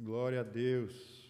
Glória 0.00 0.42
a 0.42 0.44
Deus. 0.44 1.28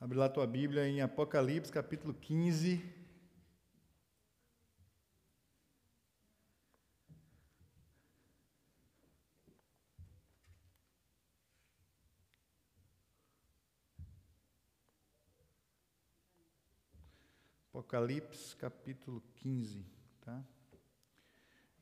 Abre 0.00 0.18
lá 0.18 0.28
tua 0.28 0.44
Bíblia 0.44 0.88
em 0.88 1.00
Apocalipse, 1.02 1.70
capítulo 1.70 2.12
15. 2.12 2.82
Apocalipse, 17.68 18.56
capítulo 18.56 19.22
15, 19.36 19.86
tá? 20.22 20.44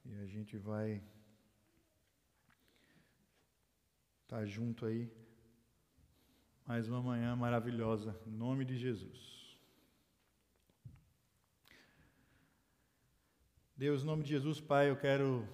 E 0.04 0.14
a 0.16 0.26
gente 0.26 0.58
vai 0.58 1.02
estar 4.32 4.40
tá 4.40 4.46
junto 4.46 4.86
aí 4.86 5.10
mais 6.66 6.88
uma 6.88 7.02
manhã 7.02 7.36
maravilhosa, 7.36 8.18
em 8.26 8.30
nome 8.30 8.64
de 8.64 8.78
Jesus. 8.78 9.58
Deus, 13.76 14.02
em 14.02 14.06
nome 14.06 14.22
de 14.22 14.30
Jesus, 14.30 14.58
Pai, 14.58 14.88
eu 14.88 14.96
quero 14.96 15.46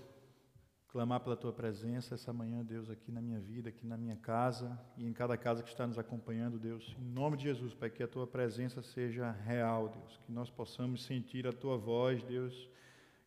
clamar 0.87 1.18
pela 1.18 1.37
tua 1.37 1.52
presença 1.52 2.14
essa 2.14 2.32
manhã, 2.32 2.64
Deus, 2.64 2.88
aqui 2.88 3.10
na 3.10 3.20
minha 3.20 3.41
vida, 3.41 3.70
aqui 3.70 3.84
na 3.84 3.96
minha 3.96 4.14
casa 4.14 4.80
e 4.96 5.04
em 5.04 5.12
cada 5.12 5.37
casa 5.37 5.65
que 5.65 5.70
está 5.70 5.84
nos 5.84 5.98
acompanhando, 5.98 6.56
Deus. 6.56 6.95
Em 7.01 7.10
nome 7.10 7.37
de 7.37 7.45
Jesus, 7.45 7.74
Pai, 7.74 7.90
que 7.90 8.04
a 8.04 8.06
tua 8.06 8.29
presença 8.29 8.80
seja 8.80 9.32
real, 9.32 9.88
Deus, 9.88 10.20
que 10.24 10.30
nós 10.30 10.51
possamos 10.51 11.04
sentir 11.04 11.48
a 11.48 11.52
tua 11.52 11.76
voz, 11.76 12.23
Deus, 12.23 12.70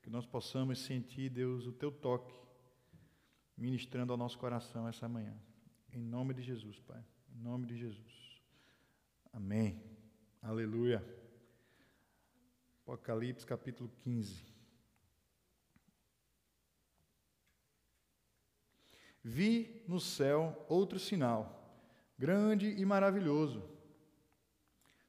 que 0.02 0.10
nós 0.10 0.26
possamos 0.26 0.80
sentir, 0.80 1.30
Deus, 1.30 1.68
o 1.68 1.74
teu 1.74 1.92
toque 1.92 2.42
ministrando 3.62 4.12
ao 4.12 4.18
nosso 4.18 4.40
coração 4.40 4.88
essa 4.88 5.08
manhã. 5.08 5.38
Em 5.94 6.02
nome 6.02 6.34
de 6.34 6.42
Jesus, 6.42 6.80
Pai. 6.80 7.00
Em 7.30 7.38
nome 7.38 7.68
de 7.68 7.78
Jesus. 7.78 8.42
Amém. 9.32 9.80
Aleluia. 10.42 11.06
Apocalipse 12.82 13.46
capítulo 13.46 13.88
15. 14.00 14.44
Vi 19.24 19.84
no 19.88 20.00
céu 20.00 20.66
outro 20.68 20.98
sinal, 20.98 21.80
grande 22.18 22.68
e 22.68 22.84
maravilhoso. 22.84 23.70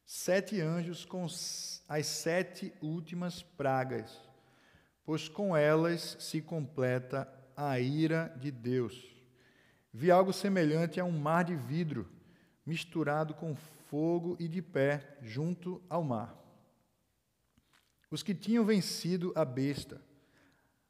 Sete 0.04 0.60
anjos 0.60 1.06
com 1.06 1.24
as 1.24 2.06
sete 2.06 2.70
últimas 2.82 3.42
pragas, 3.42 4.20
pois 5.06 5.26
com 5.26 5.56
elas 5.56 6.18
se 6.20 6.42
completa 6.42 7.41
a 7.56 7.78
ira 7.78 8.34
de 8.40 8.50
Deus. 8.50 9.12
Vi 9.92 10.10
algo 10.10 10.32
semelhante 10.32 10.98
a 10.98 11.04
um 11.04 11.12
mar 11.12 11.44
de 11.44 11.54
vidro, 11.54 12.08
misturado 12.64 13.34
com 13.34 13.54
fogo 13.54 14.36
e 14.40 14.48
de 14.48 14.62
pé, 14.62 15.18
junto 15.22 15.82
ao 15.88 16.02
mar. 16.02 16.34
Os 18.10 18.22
que 18.22 18.34
tinham 18.34 18.64
vencido 18.64 19.32
a 19.34 19.44
besta, 19.44 20.00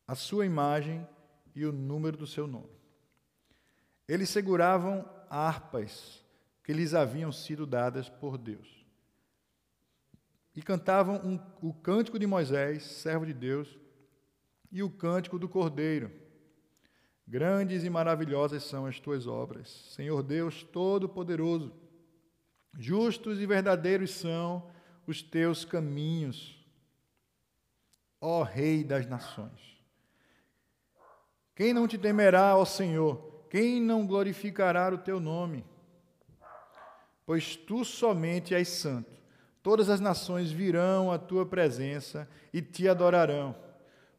a 0.06 0.14
sua 0.14 0.46
imagem 0.46 1.06
e 1.54 1.64
o 1.64 1.72
número 1.72 2.16
do 2.16 2.26
seu 2.26 2.46
nome. 2.46 2.70
Eles 4.06 4.28
seguravam 4.28 5.08
harpas 5.30 6.22
que 6.62 6.72
lhes 6.72 6.94
haviam 6.94 7.32
sido 7.32 7.66
dadas 7.66 8.08
por 8.08 8.38
Deus. 8.38 8.84
E 10.54 10.62
cantavam 10.62 11.16
um, 11.24 11.40
o 11.66 11.72
cântico 11.72 12.18
de 12.18 12.26
Moisés, 12.26 12.82
servo 12.84 13.24
de 13.24 13.32
Deus, 13.32 13.78
e 14.70 14.82
o 14.82 14.90
cântico 14.90 15.38
do 15.38 15.48
Cordeiro. 15.48 16.21
Grandes 17.32 17.82
e 17.82 17.88
maravilhosas 17.88 18.62
são 18.62 18.84
as 18.84 19.00
tuas 19.00 19.26
obras, 19.26 19.66
Senhor 19.88 20.22
Deus 20.22 20.64
Todo-Poderoso. 20.64 21.72
Justos 22.78 23.40
e 23.40 23.46
verdadeiros 23.46 24.10
são 24.10 24.70
os 25.06 25.22
teus 25.22 25.64
caminhos, 25.64 26.62
ó 28.20 28.42
Rei 28.42 28.84
das 28.84 29.06
nações. 29.06 29.82
Quem 31.56 31.72
não 31.72 31.88
te 31.88 31.96
temerá, 31.96 32.54
ó 32.54 32.66
Senhor? 32.66 33.46
Quem 33.48 33.80
não 33.80 34.06
glorificará 34.06 34.92
o 34.92 34.98
teu 34.98 35.18
nome? 35.18 35.64
Pois 37.24 37.56
tu 37.56 37.82
somente 37.82 38.54
és 38.54 38.68
santo. 38.68 39.10
Todas 39.62 39.88
as 39.88 40.00
nações 40.00 40.52
virão 40.52 41.10
à 41.10 41.18
tua 41.18 41.46
presença 41.46 42.28
e 42.52 42.60
te 42.60 42.86
adorarão, 42.86 43.56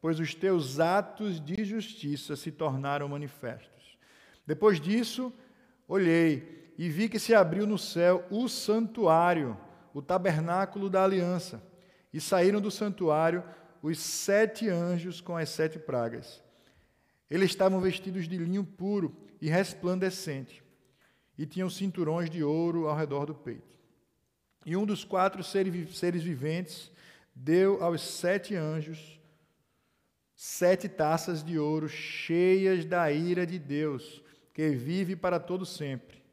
pois 0.04 0.20
os 0.20 0.36
teus 0.36 0.82
atos 0.82 1.40
de 1.40 1.64
justiça 1.64 2.36
se 2.36 2.52
tornaram 2.52 3.08
manifestos. 3.08 3.98
Depois 4.46 4.78
disso, 4.78 5.32
olhei 5.88 6.74
e 6.78 6.90
vi 6.90 7.08
que 7.08 7.18
se 7.18 7.34
abriu 7.34 7.66
no 7.66 7.78
céu 7.78 8.26
o 8.30 8.50
santuário, 8.50 9.58
o 9.94 10.02
tabernáculo 10.02 10.90
da 10.90 11.06
aliança, 11.06 11.64
e 12.12 12.20
saíram 12.20 12.60
do 12.60 12.70
santuário 12.70 13.46
os 13.82 13.98
sete 13.98 14.68
anjos 14.68 15.22
com 15.22 15.38
as 15.38 15.48
sete 15.48 15.80
pragas. 15.80 16.44
Eles 17.30 17.52
estavam 17.52 17.80
vestidos 17.80 18.28
de 18.28 18.38
linho 18.38 18.66
puro 18.66 19.16
e 19.40 19.48
resplandecente, 19.48 20.62
e 21.38 21.46
tinham 21.46 21.70
cinturões 21.70 22.30
de 22.30 22.44
ouro 22.44 22.90
ao 22.90 22.98
redor 22.98 23.26
do 23.26 23.34
peito. 23.34 23.74
E 24.66 24.76
um 24.76 24.86
dos 24.86 25.06
quatro 25.06 25.42
seres 25.42 26.24
viventes 26.24 26.92
deu 27.34 27.82
aos 27.82 28.02
sete 28.02 28.54
anjos 28.54 29.23
sete 30.36 30.90
taças 30.90 31.44
de 31.44 31.58
ouro 31.58 31.88
cheias 31.88 32.86
da 32.86 33.12
ira 33.12 33.46
de 33.46 33.60
Deus, 33.60 34.22
que 34.54 34.70
vive 34.70 35.16
para 35.16 35.40
todo 35.40 35.66
sempre. 35.66 36.24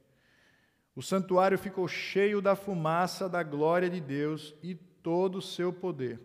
O 0.94 1.02
santuário 1.02 1.58
ficou 1.58 1.86
cheio 1.88 2.42
da 2.42 2.54
fumaça 2.54 3.28
da 3.28 3.42
glória 3.42 3.88
de 3.88 4.00
Deus 4.00 4.54
e 4.62 4.74
todo 4.74 5.36
o 5.36 5.42
seu 5.42 5.72
poder. 5.72 6.20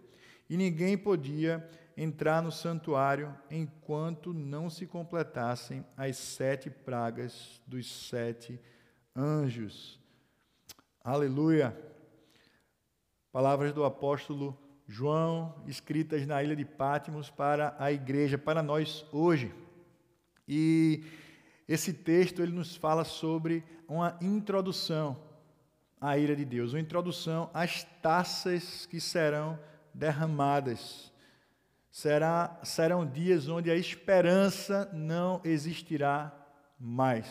E 0.50 0.58
ninguém 0.58 0.98
podia 0.98 1.68
entrar 1.96 2.42
no 2.42 2.52
santuário 2.52 3.34
enquanto 3.50 4.34
não 4.34 4.70
se 4.70 4.86
completassem 4.86 5.86
as 5.96 6.18
sete 6.18 6.70
pragas 6.70 7.62
dos 7.66 7.90
sete 8.08 8.60
anjos. 9.16 10.00
Aleluia! 11.04 11.78
Palavras 13.32 13.72
do 13.74 13.84
apóstolo 13.84 14.58
João, 14.88 15.56
escritas 15.68 16.26
na 16.28 16.44
ilha 16.44 16.56
de 16.56 16.66
Pátimos 16.66 17.30
para 17.30 17.76
a 17.80 17.92
igreja, 17.92 18.38
para 18.38 18.62
nós 18.62 19.06
hoje. 19.12 19.54
E 20.48 21.04
esse 21.68 21.92
texto 21.94 22.42
ele 22.42 22.52
nos 22.52 22.76
fala 22.76 23.04
sobre 23.04 23.64
uma 23.88 24.18
introdução 24.22 25.20
à 26.00 26.18
ira 26.18 26.36
de 26.36 26.46
Deus, 26.46 26.74
uma 26.74 26.80
introdução 26.80 27.50
às 27.54 27.84
taças 28.02 28.86
que 28.86 29.00
serão 29.00 29.60
derramadas 29.94 31.12
será, 31.96 32.60
serão 32.62 33.10
dias 33.10 33.48
onde 33.48 33.72
a 33.72 33.76
esperança 33.76 34.90
não 34.92 35.40
existirá 35.46 36.30
mais. 36.78 37.26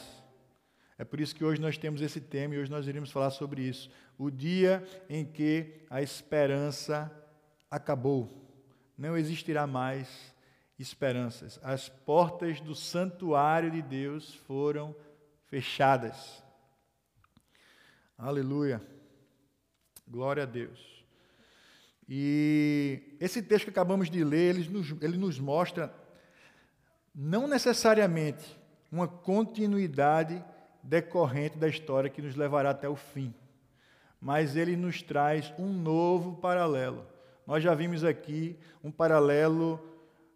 É 0.96 1.04
por 1.04 1.20
isso 1.20 1.34
que 1.34 1.44
hoje 1.44 1.60
nós 1.60 1.76
temos 1.76 2.00
esse 2.00 2.18
tema 2.18 2.54
e 2.54 2.58
hoje 2.58 2.70
nós 2.70 2.88
iremos 2.88 3.10
falar 3.10 3.28
sobre 3.28 3.60
isso. 3.60 3.90
O 4.16 4.30
dia 4.30 4.82
em 5.06 5.22
que 5.22 5.82
a 5.90 6.00
esperança 6.00 7.12
acabou. 7.74 8.30
Não 8.96 9.16
existirá 9.16 9.66
mais 9.66 10.34
esperanças. 10.78 11.58
As 11.62 11.88
portas 11.88 12.60
do 12.60 12.74
santuário 12.74 13.70
de 13.70 13.82
Deus 13.82 14.34
foram 14.34 14.94
fechadas. 15.46 16.42
Aleluia. 18.16 18.80
Glória 20.06 20.44
a 20.44 20.46
Deus. 20.46 21.04
E 22.08 23.16
esse 23.18 23.42
texto 23.42 23.64
que 23.64 23.70
acabamos 23.70 24.10
de 24.10 24.22
ler, 24.22 24.54
ele 24.54 24.68
nos, 24.68 24.90
ele 25.02 25.16
nos 25.16 25.38
mostra 25.38 25.92
não 27.14 27.48
necessariamente 27.48 28.56
uma 28.90 29.08
continuidade 29.08 30.44
decorrente 30.82 31.58
da 31.58 31.68
história 31.68 32.10
que 32.10 32.22
nos 32.22 32.36
levará 32.36 32.70
até 32.70 32.88
o 32.88 32.94
fim, 32.94 33.34
mas 34.20 34.54
ele 34.54 34.76
nos 34.76 35.02
traz 35.02 35.52
um 35.58 35.72
novo 35.72 36.36
paralelo. 36.36 37.13
Nós 37.46 37.62
já 37.62 37.74
vimos 37.74 38.04
aqui 38.04 38.58
um 38.82 38.90
paralelo 38.90 39.80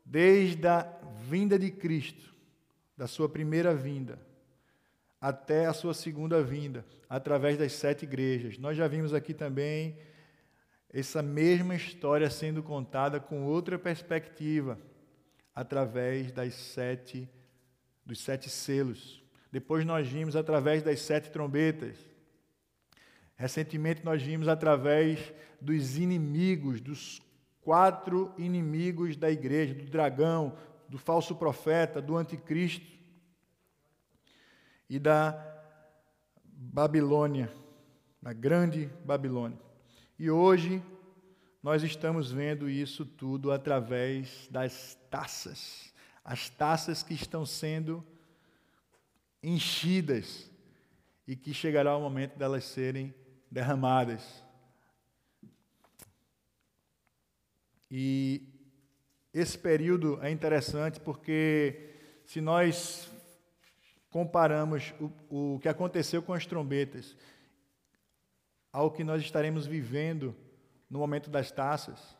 desde 0.04 0.66
a 0.66 0.82
vinda 1.20 1.58
de 1.58 1.70
Cristo, 1.70 2.34
da 2.96 3.06
sua 3.06 3.28
primeira 3.28 3.74
vinda, 3.74 4.18
até 5.20 5.66
a 5.66 5.72
sua 5.72 5.94
segunda 5.94 6.42
vinda, 6.42 6.84
através 7.08 7.56
das 7.58 7.72
sete 7.72 8.04
igrejas. 8.04 8.58
Nós 8.58 8.76
já 8.76 8.86
vimos 8.86 9.12
aqui 9.14 9.34
também 9.34 9.98
essa 10.90 11.22
mesma 11.22 11.74
história 11.74 12.30
sendo 12.30 12.62
contada 12.62 13.20
com 13.20 13.44
outra 13.44 13.78
perspectiva, 13.78 14.78
através 15.54 16.32
das 16.32 16.54
sete, 16.54 17.28
dos 18.04 18.20
sete 18.20 18.48
selos. 18.48 19.22
Depois 19.50 19.84
nós 19.84 20.08
vimos 20.08 20.36
através 20.36 20.82
das 20.82 21.00
sete 21.00 21.30
trombetas. 21.30 22.07
Recentemente 23.38 24.04
nós 24.04 24.20
vimos 24.20 24.48
através 24.48 25.32
dos 25.60 25.96
inimigos, 25.96 26.80
dos 26.80 27.22
quatro 27.62 28.34
inimigos 28.36 29.16
da 29.16 29.30
igreja, 29.30 29.74
do 29.74 29.86
dragão, 29.86 30.58
do 30.88 30.98
falso 30.98 31.36
profeta, 31.36 32.02
do 32.02 32.16
anticristo. 32.16 32.98
e 34.90 34.98
da 34.98 35.44
Babilônia, 36.42 37.52
da 38.22 38.32
grande 38.32 38.86
Babilônia. 39.04 39.58
E 40.18 40.30
hoje 40.30 40.82
nós 41.62 41.82
estamos 41.82 42.32
vendo 42.32 42.70
isso 42.70 43.04
tudo 43.04 43.52
através 43.52 44.48
das 44.50 44.98
taças, 45.10 45.92
as 46.24 46.48
taças 46.48 47.02
que 47.02 47.12
estão 47.12 47.44
sendo 47.44 48.02
enchidas 49.42 50.50
e 51.26 51.36
que 51.36 51.52
chegará 51.52 51.94
o 51.94 52.00
momento 52.00 52.38
delas 52.38 52.64
serem 52.64 53.14
derramadas. 53.50 54.44
E 57.90 58.42
esse 59.32 59.58
período 59.58 60.18
é 60.22 60.30
interessante 60.30 61.00
porque 61.00 61.90
se 62.26 62.40
nós 62.40 63.10
comparamos 64.10 64.94
o, 65.30 65.54
o 65.54 65.58
que 65.60 65.68
aconteceu 65.68 66.22
com 66.22 66.32
as 66.32 66.46
trombetas 66.46 67.16
ao 68.72 68.90
que 68.90 69.02
nós 69.02 69.22
estaremos 69.22 69.66
vivendo 69.66 70.36
no 70.90 70.98
momento 70.98 71.30
das 71.30 71.50
taças, 71.50 72.16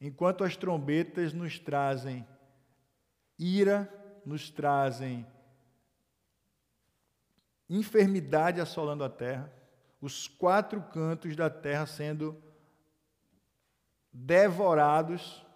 enquanto 0.00 0.44
as 0.44 0.56
trombetas 0.56 1.32
nos 1.32 1.58
trazem 1.58 2.26
ira, 3.38 3.92
nos 4.24 4.50
trazem 4.50 5.26
enfermidade 7.68 8.60
assolando 8.60 9.04
a 9.04 9.08
terra, 9.08 9.52
os 10.02 10.26
quatro 10.26 10.82
cantos 10.82 11.36
da 11.36 11.48
terra 11.48 11.86
sendo 11.86 12.36
devorados 14.12 15.46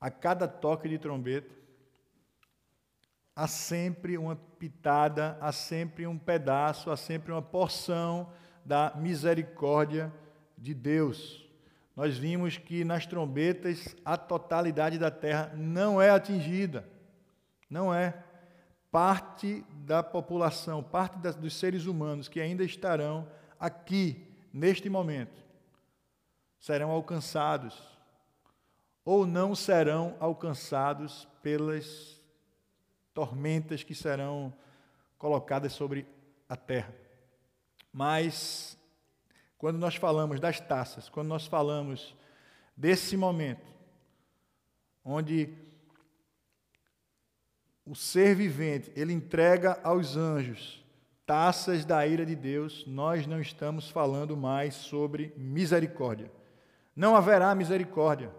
a 0.00 0.10
cada 0.10 0.48
toque 0.48 0.88
de 0.88 0.98
trombeta. 0.98 1.54
Há 3.34 3.46
sempre 3.46 4.16
uma 4.16 4.34
pitada, 4.34 5.36
há 5.42 5.52
sempre 5.52 6.06
um 6.06 6.18
pedaço, 6.18 6.90
há 6.90 6.96
sempre 6.96 7.30
uma 7.30 7.42
porção 7.42 8.32
da 8.64 8.94
misericórdia 8.96 10.10
de 10.56 10.72
Deus. 10.72 11.46
Nós 11.94 12.16
vimos 12.16 12.56
que 12.56 12.82
nas 12.82 13.04
trombetas 13.04 13.94
a 14.06 14.16
totalidade 14.16 14.98
da 14.98 15.10
terra 15.10 15.52
não 15.54 16.00
é 16.00 16.08
atingida. 16.08 16.88
Não 17.68 17.92
é. 17.92 18.24
Parte 18.90 19.62
da 19.84 20.02
população, 20.02 20.82
parte 20.82 21.18
das, 21.18 21.36
dos 21.36 21.54
seres 21.54 21.84
humanos 21.84 22.26
que 22.26 22.40
ainda 22.40 22.64
estarão 22.64 23.28
aqui, 23.58 24.26
neste 24.52 24.88
momento, 24.88 25.42
serão 26.58 26.90
alcançados 26.90 27.80
ou 29.04 29.24
não 29.24 29.54
serão 29.54 30.16
alcançados 30.18 31.28
pelas 31.40 32.20
tormentas 33.14 33.84
que 33.84 33.94
serão 33.94 34.52
colocadas 35.16 35.72
sobre 35.72 36.06
a 36.48 36.56
terra. 36.56 36.92
Mas, 37.92 38.76
quando 39.56 39.78
nós 39.78 39.94
falamos 39.94 40.40
das 40.40 40.60
taças, 40.60 41.08
quando 41.08 41.28
nós 41.28 41.46
falamos 41.46 42.16
desse 42.76 43.16
momento, 43.16 43.64
onde 45.04 45.54
o 47.86 47.94
ser 47.94 48.34
vivente, 48.34 48.92
ele 48.96 49.12
entrega 49.12 49.80
aos 49.84 50.16
anjos 50.16 50.84
taças 51.26 51.84
da 51.84 52.06
ira 52.06 52.24
de 52.24 52.36
Deus, 52.36 52.84
nós 52.86 53.26
não 53.26 53.40
estamos 53.40 53.90
falando 53.90 54.36
mais 54.36 54.74
sobre 54.74 55.34
misericórdia. 55.36 56.30
Não 56.94 57.16
haverá 57.16 57.52
misericórdia 57.54 58.30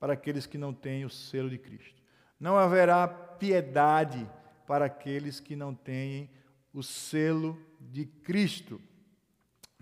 para 0.00 0.14
aqueles 0.14 0.44
que 0.44 0.58
não 0.58 0.74
têm 0.74 1.04
o 1.04 1.10
selo 1.10 1.48
de 1.48 1.56
Cristo. 1.56 2.02
Não 2.38 2.58
haverá 2.58 3.06
piedade 3.06 4.28
para 4.66 4.86
aqueles 4.86 5.38
que 5.38 5.54
não 5.54 5.72
têm 5.72 6.28
o 6.74 6.82
selo 6.82 7.56
de 7.80 8.04
Cristo. 8.04 8.80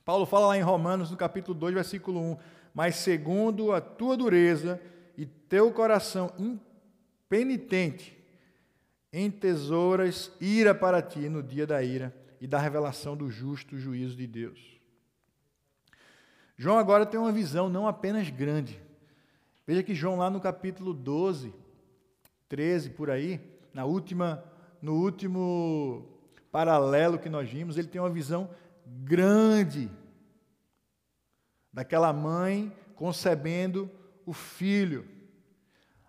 Paulo 0.04 0.26
fala 0.26 0.48
lá 0.48 0.58
em 0.58 0.62
Romanos, 0.62 1.10
no 1.10 1.16
capítulo 1.16 1.58
2, 1.58 1.74
versículo 1.74 2.20
1: 2.20 2.36
Mas 2.74 2.96
segundo 2.96 3.72
a 3.72 3.80
tua 3.80 4.18
dureza 4.18 4.80
e 5.16 5.24
teu 5.24 5.72
coração 5.72 6.30
impenitente, 6.38 8.16
entesouras 9.10 10.30
ira 10.38 10.74
para 10.74 11.00
ti 11.00 11.28
no 11.30 11.42
dia 11.42 11.66
da 11.66 11.82
ira 11.82 12.14
e 12.44 12.46
da 12.46 12.58
revelação 12.58 13.16
do 13.16 13.30
justo 13.30 13.78
juízo 13.78 14.14
de 14.14 14.26
Deus. 14.26 14.78
João 16.58 16.78
agora 16.78 17.06
tem 17.06 17.18
uma 17.18 17.32
visão 17.32 17.70
não 17.70 17.88
apenas 17.88 18.28
grande. 18.28 18.78
Veja 19.66 19.82
que 19.82 19.94
João, 19.94 20.16
lá 20.16 20.28
no 20.28 20.38
capítulo 20.38 20.92
12, 20.92 21.54
13, 22.46 22.90
por 22.90 23.08
aí, 23.08 23.40
na 23.72 23.86
última, 23.86 24.44
no 24.82 24.92
último 24.92 26.06
paralelo 26.52 27.18
que 27.18 27.30
nós 27.30 27.48
vimos, 27.48 27.78
ele 27.78 27.88
tem 27.88 27.98
uma 27.98 28.10
visão 28.10 28.50
grande 28.86 29.90
daquela 31.72 32.12
mãe 32.12 32.70
concebendo 32.94 33.90
o 34.26 34.34
filho. 34.34 35.08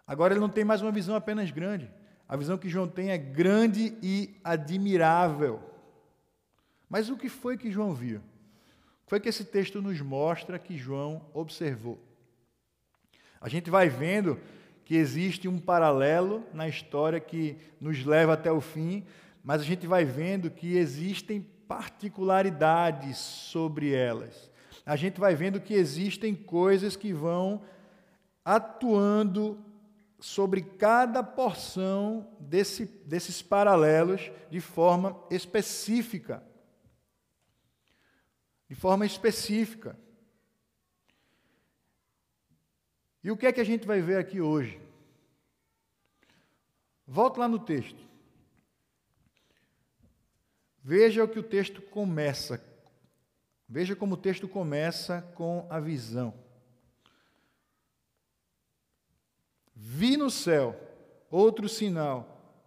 Agora 0.06 0.34
ele 0.34 0.42
não 0.42 0.50
tem 0.50 0.66
mais 0.66 0.82
uma 0.82 0.92
visão 0.92 1.16
apenas 1.16 1.50
grande. 1.50 1.90
A 2.28 2.36
visão 2.36 2.58
que 2.58 2.68
João 2.68 2.90
tem 2.90 3.12
é 3.12 3.18
grande 3.18 3.98
e 4.04 4.36
admirável. 4.44 5.75
Mas 6.96 7.10
o 7.10 7.18
que 7.18 7.28
foi 7.28 7.58
que 7.58 7.70
João 7.70 7.94
viu? 7.94 8.22
Foi 9.06 9.20
que 9.20 9.28
esse 9.28 9.44
texto 9.44 9.82
nos 9.82 10.00
mostra 10.00 10.58
que 10.58 10.78
João 10.78 11.26
observou. 11.34 12.00
A 13.42 13.50
gente 13.50 13.70
vai 13.70 13.90
vendo 13.90 14.40
que 14.86 14.96
existe 14.96 15.46
um 15.46 15.60
paralelo 15.60 16.42
na 16.54 16.70
história 16.70 17.20
que 17.20 17.58
nos 17.82 18.06
leva 18.06 18.32
até 18.32 18.50
o 18.50 18.62
fim, 18.62 19.04
mas 19.44 19.60
a 19.60 19.66
gente 19.66 19.86
vai 19.86 20.06
vendo 20.06 20.50
que 20.50 20.78
existem 20.78 21.42
particularidades 21.68 23.18
sobre 23.18 23.94
elas. 23.94 24.50
A 24.86 24.96
gente 24.96 25.20
vai 25.20 25.36
vendo 25.36 25.60
que 25.60 25.74
existem 25.74 26.34
coisas 26.34 26.96
que 26.96 27.12
vão 27.12 27.62
atuando 28.46 29.60
sobre 30.18 30.62
cada 30.62 31.22
porção 31.22 32.26
desse, 32.40 32.86
desses 33.06 33.42
paralelos 33.42 34.32
de 34.50 34.62
forma 34.62 35.22
específica. 35.30 36.42
De 38.68 38.76
forma 38.76 39.06
específica. 39.06 39.98
E 43.24 43.32
o 43.32 43.38
que 43.38 43.48
é 43.48 43.54
que 43.54 43.62
a 43.62 43.66
gente 43.66 43.86
vai 43.86 44.02
ver 44.02 44.18
aqui 44.18 44.42
hoje? 44.42 44.80
Volto 47.08 47.40
lá 47.40 47.48
no 47.48 47.60
texto. 47.60 48.04
Veja 50.84 51.24
o 51.24 51.28
que 51.28 51.40
o 51.40 51.44
texto 51.44 51.82
começa. 51.82 52.64
Veja 53.68 53.96
como 53.96 54.14
o 54.14 54.18
texto 54.18 54.48
começa 54.48 55.22
com 55.36 55.66
a 55.70 55.80
visão. 55.80 56.34
Vi 59.76 60.16
no 60.16 60.30
céu 60.30 60.80
outro 61.30 61.68
sinal, 61.68 62.64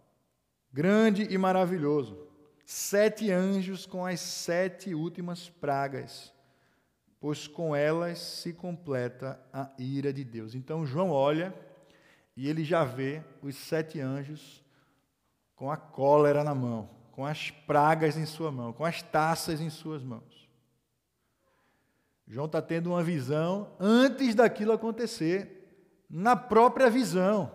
grande 0.71 1.23
e 1.23 1.37
maravilhoso: 1.37 2.28
sete 2.71 3.31
anjos 3.31 3.85
com 3.85 4.05
as 4.05 4.19
sete 4.19 4.93
últimas 4.93 5.49
pragas, 5.49 6.33
pois 7.19 7.47
com 7.47 7.75
elas 7.75 8.19
se 8.19 8.53
completa 8.53 9.39
a 9.51 9.71
ira 9.77 10.13
de 10.13 10.23
Deus. 10.23 10.53
Então 10.53 10.85
João 10.85 11.09
olha 11.09 11.53
e 12.35 12.47
ele 12.47 12.63
já 12.63 12.83
vê 12.83 13.23
os 13.41 13.55
sete 13.55 13.99
anjos 13.99 14.63
com 15.55 15.71
a 15.71 15.77
cólera 15.77 16.43
na 16.43 16.53
mão 16.53 16.99
com 17.19 17.25
as 17.25 17.51
pragas 17.51 18.15
em 18.15 18.25
sua 18.25 18.49
mão, 18.49 18.71
com 18.71 18.85
as 18.85 19.01
taças 19.01 19.59
em 19.59 19.69
suas 19.69 20.01
mãos. 20.01 20.47
João 22.25 22.45
está 22.45 22.61
tendo 22.61 22.91
uma 22.91 23.03
visão 23.03 23.75
antes 23.77 24.33
daquilo 24.33 24.71
acontecer, 24.71 26.05
na 26.09 26.37
própria 26.37 26.89
visão. 26.89 27.51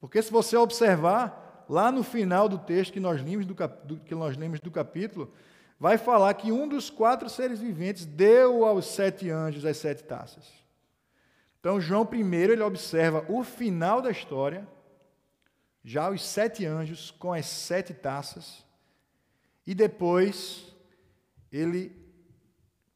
Porque 0.00 0.22
se 0.22 0.32
você 0.32 0.56
observar, 0.56 1.47
lá 1.68 1.92
no 1.92 2.02
final 2.02 2.48
do 2.48 2.58
texto 2.58 2.92
que 2.92 3.00
nós 3.00 3.22
lemos 3.22 3.44
do, 3.44 3.54
do, 3.54 3.98
que 3.98 4.14
nós 4.14 4.36
lemos 4.36 4.60
do 4.60 4.70
capítulo, 4.70 5.32
vai 5.78 5.98
falar 5.98 6.32
que 6.34 6.50
um 6.50 6.66
dos 6.66 6.88
quatro 6.90 7.28
seres 7.28 7.60
viventes 7.60 8.04
deu 8.04 8.64
aos 8.64 8.86
sete 8.86 9.30
anjos 9.30 9.64
as 9.64 9.76
sete 9.76 10.02
taças. 10.04 10.46
Então, 11.60 11.80
João, 11.80 12.06
primeiro, 12.06 12.52
ele 12.52 12.62
observa 12.62 13.24
o 13.28 13.42
final 13.42 14.00
da 14.00 14.10
história, 14.10 14.66
já 15.84 16.10
os 16.10 16.24
sete 16.24 16.64
anjos 16.64 17.10
com 17.10 17.32
as 17.32 17.46
sete 17.46 17.92
taças, 17.92 18.64
e 19.66 19.74
depois 19.74 20.74
ele 21.52 21.94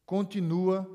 continua 0.05 0.89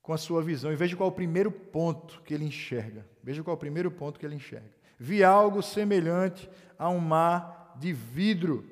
com 0.00 0.12
a 0.12 0.18
sua 0.18 0.42
visão. 0.42 0.72
E 0.72 0.76
veja 0.76 0.96
qual 0.96 1.08
é 1.08 1.12
o 1.12 1.14
primeiro 1.14 1.50
ponto 1.50 2.20
que 2.22 2.34
ele 2.34 2.44
enxerga. 2.44 3.06
Veja 3.22 3.42
qual 3.42 3.54
é 3.54 3.56
o 3.56 3.60
primeiro 3.60 3.90
ponto 3.90 4.18
que 4.18 4.26
ele 4.26 4.34
enxerga. 4.34 4.81
Vi 5.02 5.24
algo 5.24 5.62
semelhante 5.62 6.48
a 6.78 6.88
um 6.88 7.00
mar 7.00 7.74
de 7.76 7.92
vidro. 7.92 8.64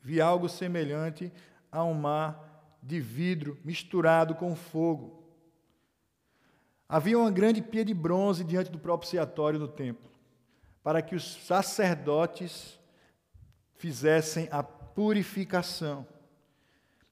Vi 0.00 0.20
algo 0.20 0.48
semelhante 0.48 1.32
a 1.72 1.82
um 1.82 1.94
mar 1.94 2.78
de 2.80 3.00
vidro 3.00 3.58
misturado 3.64 4.36
com 4.36 4.54
fogo. 4.54 5.20
Havia 6.88 7.18
uma 7.18 7.28
grande 7.28 7.60
pia 7.60 7.84
de 7.84 7.92
bronze 7.92 8.44
diante 8.44 8.70
do 8.70 8.78
propiciatório 8.78 9.58
no 9.58 9.66
templo 9.66 10.12
para 10.80 11.02
que 11.02 11.16
os 11.16 11.44
sacerdotes 11.44 12.78
fizessem 13.74 14.46
a 14.48 14.62
purificação. 14.62 16.06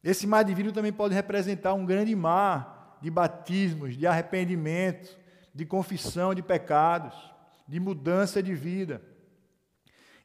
Esse 0.04 0.24
mar 0.24 0.44
de 0.44 0.54
vidro 0.54 0.70
também 0.70 0.92
pode 0.92 1.16
representar 1.16 1.74
um 1.74 1.84
grande 1.84 2.14
mar 2.14 2.96
de 3.02 3.10
batismos, 3.10 3.96
de 3.96 4.06
arrependimento, 4.06 5.18
de 5.52 5.66
confissão 5.66 6.32
de 6.32 6.44
pecados, 6.44 7.29
de 7.70 7.78
mudança 7.78 8.42
de 8.42 8.52
vida. 8.52 9.00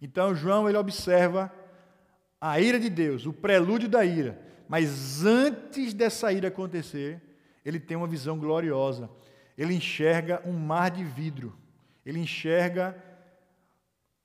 Então 0.02 0.36
João 0.36 0.68
ele 0.68 0.80
observa 0.80 1.54
a 2.42 2.60
ira 2.60 2.80
de 2.80 2.90
Deus, 2.90 3.28
o 3.28 3.32
prelúdio 3.32 3.88
da 3.88 4.04
ira, 4.04 4.42
mas 4.68 5.24
antes 5.24 5.94
dessa 5.94 6.34
ira 6.34 6.48
acontecer, 6.48 7.22
ele 7.64 7.80
tem 7.80 7.96
uma 7.96 8.08
visão 8.08 8.40
gloriosa. 8.40 9.10
Ele 9.56 9.76
enxerga 9.76 10.42
um 10.44 10.54
mar 10.54 10.90
de 10.90 11.04
vidro. 11.04 11.56
Ele 12.04 12.20
enxerga 12.20 12.96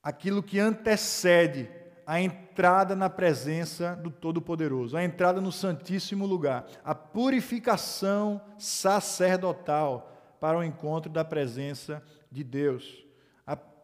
aquilo 0.03 0.43
que 0.43 0.59
antecede 0.59 1.69
a 2.07 2.21
entrada 2.21 2.97
na 2.97 3.11
presença 3.11 3.95
do 3.97 4.11
Todo-Poderoso, 4.11 4.97
a 4.97 5.05
entrada 5.05 5.43
no 5.43 5.53
Santíssimo 5.53 6.27
Lugar, 6.27 6.67
a 6.83 6.95
purificação 6.95 8.41
sacerdotal 8.59 10.37
para 10.41 10.59
o 10.59 10.65
encontro 10.65 11.13
da 11.13 11.25
presença 11.25 12.03
de 12.31 12.43
Deus, 12.43 13.05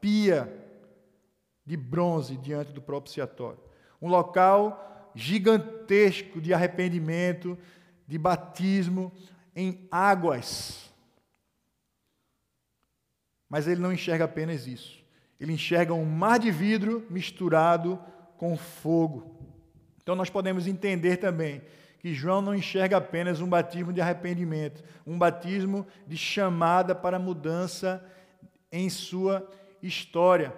pia 0.06 0.48
de 1.64 1.76
bronze 1.76 2.36
diante 2.36 2.70
do 2.70 2.80
propiciatório, 2.80 3.58
um 4.00 4.06
local 4.06 5.10
gigantesco 5.16 6.40
de 6.40 6.54
arrependimento, 6.54 7.58
de 8.06 8.16
batismo 8.16 9.12
em 9.52 9.88
águas. 9.90 10.94
Mas 13.48 13.66
ele 13.66 13.80
não 13.80 13.92
enxerga 13.92 14.26
apenas 14.26 14.68
isso. 14.68 15.04
Ele 15.40 15.54
enxerga 15.54 15.92
um 15.92 16.04
mar 16.04 16.38
de 16.38 16.52
vidro 16.52 17.04
misturado 17.10 17.98
com 18.36 18.56
fogo. 18.56 19.36
Então 20.00 20.14
nós 20.14 20.30
podemos 20.30 20.68
entender 20.68 21.16
também 21.16 21.62
que 21.98 22.14
João 22.14 22.40
não 22.40 22.54
enxerga 22.54 22.98
apenas 22.98 23.40
um 23.40 23.48
batismo 23.48 23.92
de 23.92 24.00
arrependimento, 24.00 24.84
um 25.04 25.18
batismo 25.18 25.84
de 26.06 26.16
chamada 26.16 26.94
para 26.94 27.18
mudança 27.18 28.04
em 28.70 28.88
sua 28.88 29.44
história, 29.86 30.54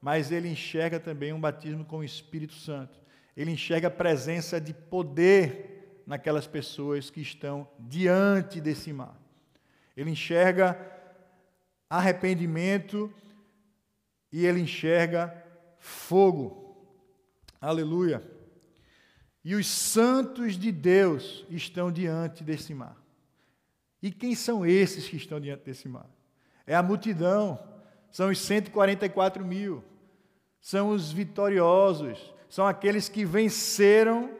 mas 0.00 0.30
ele 0.30 0.48
enxerga 0.48 0.98
também 0.98 1.32
um 1.32 1.40
batismo 1.40 1.84
com 1.84 1.98
o 1.98 2.04
Espírito 2.04 2.54
Santo. 2.54 2.98
Ele 3.36 3.50
enxerga 3.50 3.88
a 3.88 3.90
presença 3.90 4.60
de 4.60 4.74
poder 4.74 6.02
naquelas 6.06 6.46
pessoas 6.46 7.10
que 7.10 7.20
estão 7.20 7.68
diante 7.78 8.60
desse 8.60 8.92
mar. 8.92 9.20
Ele 9.96 10.10
enxerga 10.10 10.78
arrependimento 11.88 13.12
e 14.32 14.46
ele 14.46 14.60
enxerga 14.60 15.32
fogo. 15.78 16.76
Aleluia. 17.60 18.22
E 19.44 19.54
os 19.54 19.66
santos 19.66 20.58
de 20.58 20.70
Deus 20.70 21.44
estão 21.50 21.90
diante 21.90 22.44
desse 22.44 22.74
mar. 22.74 22.96
E 24.02 24.10
quem 24.10 24.34
são 24.34 24.64
esses 24.64 25.08
que 25.08 25.16
estão 25.16 25.40
diante 25.40 25.64
desse 25.64 25.88
mar? 25.88 26.08
É 26.66 26.74
a 26.74 26.82
multidão, 26.82 27.58
são 28.10 28.30
os 28.30 28.38
144 28.40 29.44
mil, 29.44 29.84
são 30.60 30.90
os 30.90 31.10
vitoriosos, 31.10 32.34
são 32.48 32.66
aqueles 32.66 33.08
que 33.08 33.24
venceram 33.24 34.30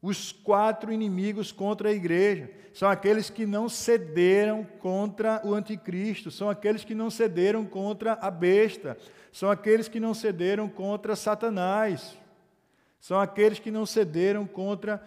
os 0.00 0.32
quatro 0.32 0.92
inimigos 0.92 1.50
contra 1.50 1.88
a 1.88 1.92
igreja. 1.92 2.50
São 2.74 2.90
aqueles 2.90 3.30
que 3.30 3.46
não 3.46 3.68
cederam 3.68 4.62
contra 4.78 5.40
o 5.44 5.54
anticristo, 5.54 6.30
são 6.30 6.50
aqueles 6.50 6.84
que 6.84 6.94
não 6.94 7.08
cederam 7.08 7.64
contra 7.64 8.12
a 8.14 8.30
besta, 8.30 8.98
são 9.32 9.50
aqueles 9.50 9.88
que 9.88 9.98
não 9.98 10.12
cederam 10.12 10.68
contra 10.68 11.16
Satanás, 11.16 12.18
são 13.00 13.18
aqueles 13.18 13.58
que 13.58 13.70
não 13.70 13.86
cederam 13.86 14.46
contra 14.46 15.02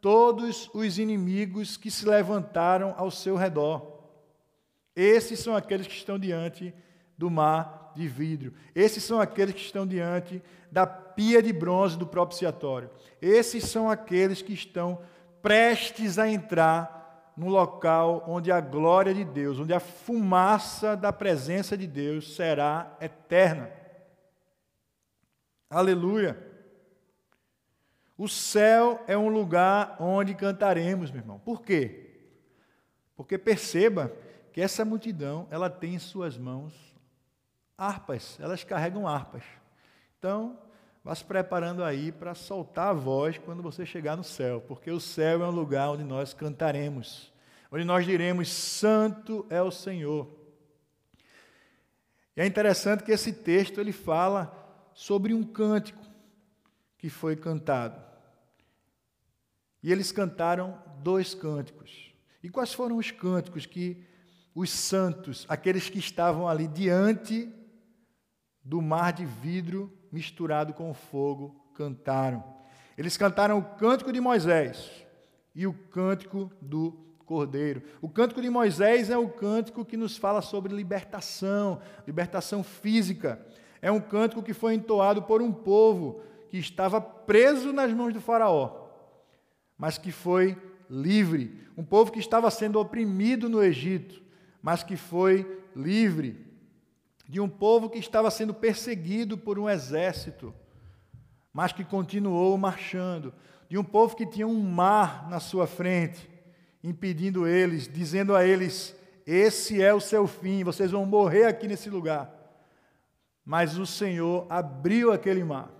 todos 0.00 0.68
os 0.74 0.98
inimigos 0.98 1.76
que 1.76 1.90
se 1.90 2.06
levantaram 2.06 2.94
ao 2.96 3.10
seu 3.10 3.36
redor. 3.36 4.00
Esses 4.96 5.38
são 5.38 5.54
aqueles 5.54 5.86
que 5.86 5.94
estão 5.94 6.18
diante 6.18 6.74
do 7.20 7.30
mar 7.30 7.92
de 7.94 8.08
vidro. 8.08 8.54
Esses 8.74 9.04
são 9.04 9.20
aqueles 9.20 9.54
que 9.54 9.60
estão 9.60 9.86
diante 9.86 10.42
da 10.72 10.86
pia 10.86 11.42
de 11.42 11.52
bronze 11.52 11.98
do 11.98 12.06
propiciatório. 12.06 12.88
Esses 13.20 13.64
são 13.64 13.90
aqueles 13.90 14.40
que 14.40 14.54
estão 14.54 15.02
prestes 15.42 16.18
a 16.18 16.26
entrar 16.26 17.32
no 17.36 17.48
local 17.48 18.24
onde 18.26 18.50
a 18.50 18.58
glória 18.58 19.12
de 19.12 19.22
Deus, 19.22 19.58
onde 19.58 19.74
a 19.74 19.80
fumaça 19.80 20.96
da 20.96 21.12
presença 21.12 21.76
de 21.76 21.86
Deus 21.86 22.34
será 22.34 22.96
eterna. 23.02 23.70
Aleluia. 25.68 26.38
O 28.16 28.28
céu 28.28 29.04
é 29.06 29.16
um 29.16 29.28
lugar 29.28 29.96
onde 30.00 30.34
cantaremos, 30.34 31.10
meu 31.10 31.20
irmão. 31.20 31.38
Por 31.38 31.60
quê? 31.60 32.22
Porque 33.14 33.36
perceba 33.36 34.10
que 34.54 34.60
essa 34.62 34.86
multidão, 34.86 35.46
ela 35.50 35.68
tem 35.68 35.94
em 35.94 35.98
suas 35.98 36.38
mãos 36.38 36.89
harpas, 37.80 38.38
elas 38.38 38.62
carregam 38.62 39.08
harpas. 39.08 39.42
Então, 40.18 40.58
vá 41.02 41.14
se 41.14 41.24
preparando 41.24 41.82
aí 41.82 42.12
para 42.12 42.34
soltar 42.34 42.88
a 42.88 42.92
voz 42.92 43.38
quando 43.38 43.62
você 43.62 43.86
chegar 43.86 44.18
no 44.18 44.22
céu, 44.22 44.60
porque 44.60 44.90
o 44.90 45.00
céu 45.00 45.42
é 45.42 45.46
um 45.48 45.50
lugar 45.50 45.88
onde 45.88 46.04
nós 46.04 46.34
cantaremos, 46.34 47.32
onde 47.72 47.84
nós 47.84 48.04
diremos: 48.04 48.52
Santo 48.52 49.46
é 49.48 49.62
o 49.62 49.70
Senhor. 49.70 50.28
E 52.36 52.42
é 52.42 52.46
interessante 52.46 53.02
que 53.02 53.12
esse 53.12 53.32
texto 53.32 53.80
ele 53.80 53.92
fala 53.92 54.54
sobre 54.92 55.32
um 55.32 55.42
cântico 55.42 56.04
que 56.98 57.08
foi 57.08 57.34
cantado. 57.34 57.98
E 59.82 59.90
eles 59.90 60.12
cantaram 60.12 60.78
dois 61.02 61.34
cânticos. 61.34 62.12
E 62.42 62.50
quais 62.50 62.74
foram 62.74 62.98
os 62.98 63.10
cânticos 63.10 63.64
que 63.64 64.04
os 64.54 64.68
santos, 64.68 65.46
aqueles 65.48 65.88
que 65.88 65.98
estavam 65.98 66.46
ali 66.46 66.68
diante 66.68 67.50
do 68.70 68.80
mar 68.80 69.12
de 69.12 69.24
vidro 69.24 69.92
misturado 70.12 70.72
com 70.72 70.94
fogo, 70.94 71.60
cantaram. 71.74 72.44
Eles 72.96 73.16
cantaram 73.16 73.58
o 73.58 73.64
cântico 73.64 74.12
de 74.12 74.20
Moisés 74.20 75.04
e 75.52 75.66
o 75.66 75.72
cântico 75.72 76.48
do 76.62 76.92
Cordeiro. 77.26 77.82
O 78.00 78.08
cântico 78.08 78.40
de 78.40 78.48
Moisés 78.48 79.10
é 79.10 79.18
o 79.18 79.28
cântico 79.28 79.84
que 79.84 79.96
nos 79.96 80.16
fala 80.16 80.40
sobre 80.40 80.72
libertação, 80.72 81.80
libertação 82.06 82.62
física. 82.62 83.44
É 83.82 83.90
um 83.90 84.00
cântico 84.00 84.40
que 84.40 84.54
foi 84.54 84.74
entoado 84.74 85.24
por 85.24 85.42
um 85.42 85.52
povo 85.52 86.22
que 86.48 86.56
estava 86.56 87.00
preso 87.00 87.72
nas 87.72 87.92
mãos 87.92 88.14
do 88.14 88.20
Faraó, 88.20 88.86
mas 89.76 89.98
que 89.98 90.12
foi 90.12 90.56
livre. 90.88 91.66
Um 91.76 91.84
povo 91.84 92.12
que 92.12 92.20
estava 92.20 92.48
sendo 92.52 92.78
oprimido 92.78 93.48
no 93.48 93.60
Egito, 93.60 94.22
mas 94.62 94.84
que 94.84 94.96
foi 94.96 95.60
livre 95.74 96.49
de 97.30 97.38
um 97.38 97.48
povo 97.48 97.88
que 97.88 97.96
estava 97.96 98.28
sendo 98.28 98.52
perseguido 98.52 99.38
por 99.38 99.56
um 99.56 99.70
exército, 99.70 100.52
mas 101.52 101.72
que 101.72 101.84
continuou 101.84 102.58
marchando, 102.58 103.32
de 103.68 103.78
um 103.78 103.84
povo 103.84 104.16
que 104.16 104.26
tinha 104.26 104.48
um 104.48 104.60
mar 104.60 105.30
na 105.30 105.38
sua 105.38 105.68
frente, 105.68 106.28
impedindo 106.82 107.46
eles, 107.46 107.86
dizendo 107.86 108.34
a 108.34 108.44
eles: 108.44 108.96
Esse 109.24 109.80
é 109.80 109.94
o 109.94 110.00
seu 110.00 110.26
fim, 110.26 110.64
vocês 110.64 110.90
vão 110.90 111.06
morrer 111.06 111.44
aqui 111.44 111.68
nesse 111.68 111.88
lugar. 111.88 112.34
Mas 113.44 113.78
o 113.78 113.86
Senhor 113.86 114.44
abriu 114.50 115.12
aquele 115.12 115.44
mar, 115.44 115.70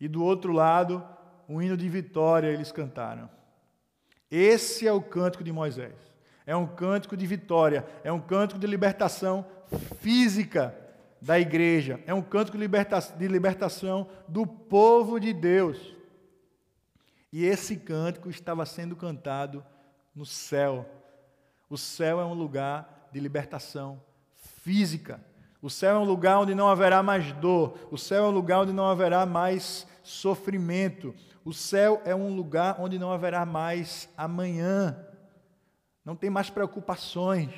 e 0.00 0.08
do 0.08 0.24
outro 0.24 0.54
lado, 0.54 1.06
um 1.46 1.60
hino 1.60 1.76
de 1.76 1.86
vitória 1.86 2.48
eles 2.48 2.72
cantaram. 2.72 3.28
Esse 4.30 4.88
é 4.88 4.92
o 4.92 5.02
cântico 5.02 5.44
de 5.44 5.52
Moisés. 5.52 6.07
É 6.48 6.56
um 6.56 6.66
cântico 6.66 7.14
de 7.14 7.26
vitória, 7.26 7.86
é 8.02 8.10
um 8.10 8.18
cântico 8.18 8.58
de 8.58 8.66
libertação 8.66 9.44
física 10.00 10.74
da 11.20 11.38
igreja, 11.38 12.00
é 12.06 12.14
um 12.14 12.22
cântico 12.22 12.56
de 12.56 13.28
libertação 13.28 14.08
do 14.26 14.46
povo 14.46 15.20
de 15.20 15.34
Deus. 15.34 15.94
E 17.30 17.44
esse 17.44 17.76
cântico 17.76 18.30
estava 18.30 18.64
sendo 18.64 18.96
cantado 18.96 19.62
no 20.14 20.24
céu. 20.24 20.88
O 21.68 21.76
céu 21.76 22.18
é 22.18 22.24
um 22.24 22.32
lugar 22.32 23.10
de 23.12 23.20
libertação 23.20 24.00
física. 24.62 25.20
O 25.60 25.68
céu 25.68 25.96
é 25.96 25.98
um 25.98 26.04
lugar 26.04 26.38
onde 26.38 26.54
não 26.54 26.70
haverá 26.70 27.02
mais 27.02 27.30
dor. 27.30 27.76
O 27.90 27.98
céu 27.98 28.24
é 28.24 28.28
um 28.28 28.32
lugar 28.32 28.60
onde 28.60 28.72
não 28.72 28.86
haverá 28.86 29.26
mais 29.26 29.86
sofrimento. 30.02 31.14
O 31.44 31.52
céu 31.52 32.00
é 32.06 32.14
um 32.14 32.34
lugar 32.34 32.80
onde 32.80 32.98
não 32.98 33.12
haverá 33.12 33.44
mais 33.44 34.08
amanhã. 34.16 35.04
Não 36.08 36.16
tem 36.16 36.30
mais 36.30 36.48
preocupações. 36.48 37.50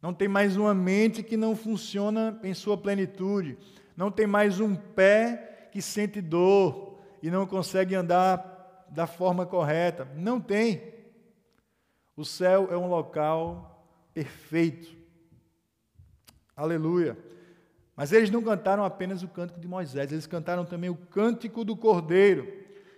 Não 0.00 0.14
tem 0.14 0.28
mais 0.28 0.56
uma 0.56 0.72
mente 0.72 1.24
que 1.24 1.36
não 1.36 1.56
funciona 1.56 2.38
em 2.44 2.54
sua 2.54 2.78
plenitude. 2.78 3.58
Não 3.96 4.12
tem 4.12 4.28
mais 4.28 4.60
um 4.60 4.76
pé 4.76 5.70
que 5.72 5.82
sente 5.82 6.20
dor 6.20 7.00
e 7.20 7.28
não 7.28 7.48
consegue 7.48 7.96
andar 7.96 8.86
da 8.88 9.08
forma 9.08 9.44
correta. 9.44 10.06
Não 10.14 10.40
tem. 10.40 10.84
O 12.16 12.24
céu 12.24 12.68
é 12.70 12.76
um 12.76 12.86
local 12.86 13.84
perfeito. 14.14 14.96
Aleluia. 16.56 17.18
Mas 17.96 18.12
eles 18.12 18.30
não 18.30 18.40
cantaram 18.40 18.84
apenas 18.84 19.24
o 19.24 19.28
cântico 19.28 19.58
de 19.58 19.66
Moisés, 19.66 20.12
eles 20.12 20.28
cantaram 20.28 20.64
também 20.64 20.90
o 20.90 20.94
cântico 20.94 21.64
do 21.64 21.76
Cordeiro. 21.76 22.46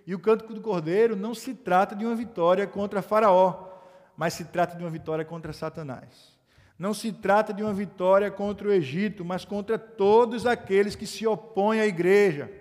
E 0.05 0.13
o 0.13 0.19
cântico 0.19 0.53
do 0.53 0.61
Cordeiro 0.61 1.15
não 1.15 1.33
se 1.33 1.55
trata 1.55 1.95
de 1.95 2.05
uma 2.05 2.13
vitória 2.13 2.67
contra 2.67 3.01
Faraó, 3.01 3.72
mas 4.15 4.33
se 4.33 4.45
trata 4.45 4.75
de 4.75 4.83
uma 4.83 4.89
vitória 4.89 5.25
contra 5.25 5.53
Satanás. 5.53 6.33
Não 6.77 6.93
se 6.93 7.11
trata 7.11 7.53
de 7.53 7.63
uma 7.63 7.73
vitória 7.73 8.29
contra 8.31 8.67
o 8.67 8.71
Egito, 8.71 9.23
mas 9.23 9.45
contra 9.45 9.77
todos 9.77 10.45
aqueles 10.45 10.95
que 10.95 11.05
se 11.05 11.25
opõem 11.25 11.79
à 11.79 11.85
igreja. 11.85 12.51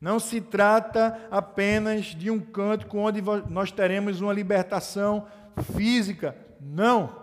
Não 0.00 0.18
se 0.18 0.40
trata 0.40 1.28
apenas 1.30 2.06
de 2.06 2.30
um 2.30 2.40
cântico 2.40 2.98
onde 2.98 3.22
nós 3.48 3.70
teremos 3.70 4.20
uma 4.20 4.32
libertação 4.32 5.26
física. 5.74 6.36
Não 6.60 7.22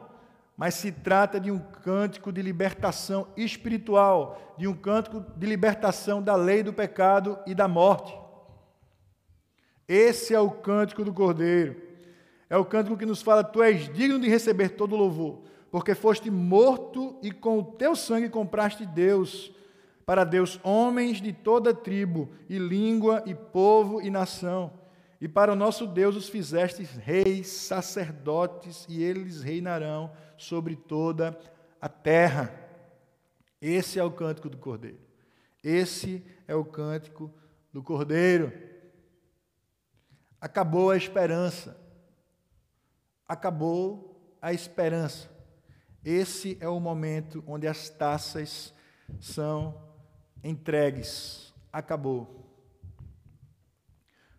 mas 0.59 0.73
se 0.73 0.91
trata 0.91 1.39
de 1.39 1.49
um 1.49 1.57
cântico 1.57 2.33
de 2.33 2.41
libertação 2.41 3.29
espiritual, 3.37 4.55
de 4.57 4.67
um 4.67 4.73
cântico 4.73 5.23
de 5.37 5.47
libertação 5.47 6.21
da 6.21 6.35
lei 6.35 6.61
do 6.61 6.73
pecado 6.73 7.39
e 7.47 7.55
da 7.55 7.65
morte. 7.65 8.13
Esse 9.87 10.33
é 10.33 10.39
o 10.41 10.51
cântico 10.51 11.05
do 11.05 11.13
Cordeiro. 11.13 11.81
É 12.49 12.57
o 12.57 12.65
cântico 12.65 12.97
que 12.97 13.05
nos 13.05 13.21
fala: 13.21 13.43
Tu 13.43 13.61
és 13.61 13.93
digno 13.93 14.19
de 14.19 14.27
receber 14.27 14.69
todo 14.69 14.95
louvor, 14.95 15.43
porque 15.69 15.93
foste 15.93 16.31
morto 16.31 17.17
e 17.21 17.31
com 17.31 17.59
o 17.59 17.63
teu 17.63 17.95
sangue 17.95 18.29
compraste 18.29 18.85
Deus, 18.85 19.53
para 20.05 20.23
Deus 20.23 20.59
homens 20.63 21.21
de 21.21 21.31
toda 21.31 21.73
tribo, 21.73 22.29
e 22.49 22.57
língua, 22.57 23.21
e 23.25 23.35
povo, 23.35 24.01
e 24.01 24.09
nação. 24.09 24.73
E 25.21 25.27
para 25.27 25.51
o 25.51 25.55
nosso 25.55 25.85
Deus 25.85 26.15
os 26.15 26.29
fizestes 26.29 26.91
reis, 26.95 27.47
sacerdotes, 27.47 28.85
e 28.89 29.03
eles 29.03 29.43
reinarão 29.43 30.11
sobre 30.37 30.75
toda 30.75 31.37
a 31.79 31.89
terra. 31.89 32.53
Esse 33.61 33.99
é 33.99 34.03
o 34.03 34.11
cântico 34.11 34.49
do 34.49 34.57
Cordeiro. 34.57 34.97
Esse 35.61 36.23
é 36.47 36.55
o 36.55 36.63
cântico 36.63 37.29
do 37.73 37.83
Cordeiro. 37.83 38.53
Acabou 40.39 40.89
a 40.89 40.97
esperança. 40.97 41.88
Acabou 43.29 44.19
a 44.41 44.51
esperança. 44.51 45.29
Esse 46.03 46.57
é 46.59 46.67
o 46.67 46.79
momento 46.79 47.43
onde 47.45 47.67
as 47.67 47.87
taças 47.87 48.73
são 49.19 49.79
entregues. 50.43 51.53
Acabou. 51.71 52.35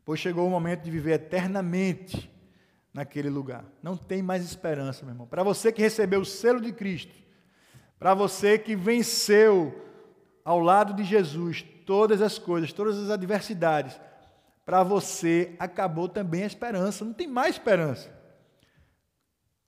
Pois 0.04 0.18
chegou 0.18 0.46
o 0.46 0.50
momento 0.50 0.82
de 0.82 0.90
viver 0.90 1.12
eternamente 1.12 2.28
naquele 2.92 3.30
lugar. 3.30 3.64
Não 3.80 3.96
tem 3.96 4.22
mais 4.22 4.42
esperança, 4.44 5.04
meu 5.04 5.14
irmão. 5.14 5.26
Para 5.26 5.44
você 5.44 5.70
que 5.70 5.80
recebeu 5.80 6.22
o 6.22 6.26
selo 6.26 6.60
de 6.60 6.72
Cristo, 6.72 7.14
para 7.98 8.12
você 8.14 8.58
que 8.58 8.74
venceu 8.74 9.86
ao 10.44 10.58
lado 10.58 10.94
de 10.94 11.04
Jesus 11.04 11.64
todas 11.86 12.20
as 12.22 12.38
coisas, 12.38 12.72
todas 12.72 12.98
as 12.98 13.10
adversidades, 13.10 14.00
para 14.64 14.82
você 14.82 15.54
acabou 15.58 16.08
também 16.08 16.42
a 16.42 16.46
esperança. 16.46 17.04
Não 17.04 17.12
tem 17.12 17.28
mais 17.28 17.54
esperança. 17.54 18.19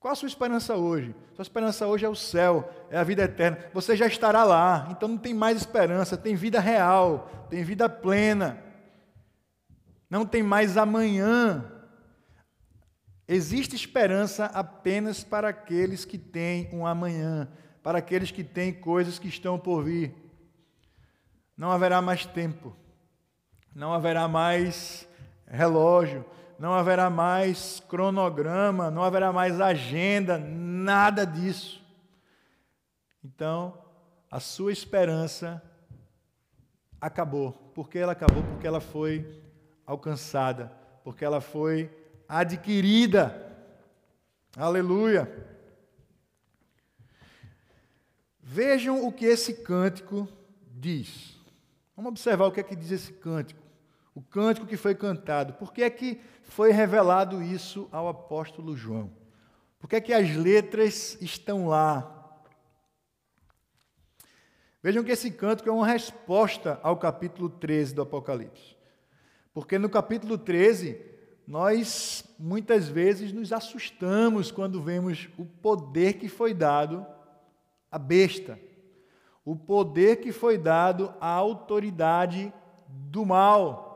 Qual 0.02 0.12
a 0.12 0.14
sua 0.14 0.26
esperança 0.26 0.76
hoje? 0.76 1.14
Sua 1.34 1.42
esperança 1.42 1.86
hoje 1.86 2.04
é 2.04 2.08
o 2.08 2.14
céu, 2.14 2.70
é 2.90 2.98
a 2.98 3.04
vida 3.04 3.22
eterna. 3.22 3.58
Você 3.72 3.96
já 3.96 4.06
estará 4.06 4.44
lá, 4.44 4.88
então 4.90 5.08
não 5.08 5.16
tem 5.16 5.32
mais 5.32 5.56
esperança, 5.56 6.16
tem 6.16 6.34
vida 6.34 6.60
real, 6.60 7.46
tem 7.48 7.64
vida 7.64 7.88
plena. 7.88 8.62
Não 10.10 10.26
tem 10.26 10.42
mais 10.42 10.76
amanhã, 10.76 11.72
Existe 13.26 13.74
esperança 13.74 14.46
apenas 14.46 15.22
para 15.22 15.48
aqueles 15.48 16.04
que 16.04 16.18
têm 16.18 16.68
um 16.72 16.86
amanhã, 16.86 17.48
para 17.82 17.98
aqueles 17.98 18.30
que 18.30 18.42
têm 18.42 18.72
coisas 18.72 19.18
que 19.18 19.28
estão 19.28 19.58
por 19.58 19.84
vir. 19.84 20.14
Não 21.56 21.70
haverá 21.70 22.02
mais 22.02 22.26
tempo, 22.26 22.76
não 23.74 23.92
haverá 23.92 24.26
mais 24.26 25.08
relógio, 25.46 26.26
não 26.62 26.74
haverá 26.74 27.10
mais 27.10 27.80
cronograma, 27.88 28.88
não 28.88 29.02
haverá 29.02 29.32
mais 29.32 29.60
agenda, 29.60 30.38
nada 30.38 31.26
disso. 31.26 31.84
Então, 33.24 33.76
a 34.30 34.38
sua 34.38 34.70
esperança 34.70 35.60
acabou. 37.00 37.50
Por 37.74 37.88
que 37.88 37.98
ela 37.98 38.12
acabou? 38.12 38.44
Porque 38.44 38.64
ela 38.64 38.80
foi 38.80 39.42
alcançada, 39.84 40.72
porque 41.02 41.24
ela 41.24 41.40
foi 41.40 41.90
adquirida. 42.28 43.44
Aleluia. 44.56 45.28
Vejam 48.40 49.04
o 49.04 49.10
que 49.10 49.24
esse 49.24 49.52
cântico 49.64 50.28
diz. 50.70 51.36
Vamos 51.96 52.10
observar 52.10 52.46
o 52.46 52.52
que 52.52 52.60
é 52.60 52.62
que 52.62 52.76
diz 52.76 52.92
esse 52.92 53.12
cântico. 53.14 53.61
O 54.14 54.20
cântico 54.22 54.66
que 54.66 54.76
foi 54.76 54.94
cantado. 54.94 55.54
Por 55.54 55.72
que 55.72 55.82
é 55.82 55.90
que 55.90 56.20
foi 56.42 56.70
revelado 56.70 57.42
isso 57.42 57.88
ao 57.90 58.08
apóstolo 58.08 58.76
João? 58.76 59.10
Por 59.78 59.88
que 59.88 59.96
é 59.96 60.00
que 60.00 60.12
as 60.12 60.36
letras 60.36 61.16
estão 61.20 61.66
lá? 61.66 62.40
Vejam 64.82 65.04
que 65.04 65.12
esse 65.12 65.30
cântico 65.30 65.68
é 65.68 65.72
uma 65.72 65.86
resposta 65.86 66.78
ao 66.82 66.96
capítulo 66.96 67.48
13 67.48 67.94
do 67.94 68.02
Apocalipse. 68.02 68.76
Porque 69.54 69.78
no 69.78 69.88
capítulo 69.88 70.36
13, 70.36 71.00
nós 71.46 72.24
muitas 72.38 72.88
vezes 72.88 73.32
nos 73.32 73.52
assustamos 73.52 74.50
quando 74.50 74.82
vemos 74.82 75.28
o 75.38 75.44
poder 75.44 76.14
que 76.14 76.28
foi 76.28 76.54
dado 76.54 77.06
à 77.90 77.98
besta, 77.98 78.58
o 79.44 79.54
poder 79.54 80.16
que 80.16 80.32
foi 80.32 80.56
dado 80.56 81.14
à 81.20 81.28
autoridade 81.28 82.52
do 82.88 83.26
mal. 83.26 83.91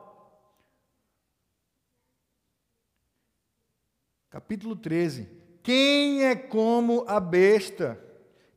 Capítulo 4.36 4.76
13. 4.76 5.26
Quem 5.62 6.26
é 6.26 6.36
como 6.36 7.06
a 7.08 7.18
besta? 7.18 7.98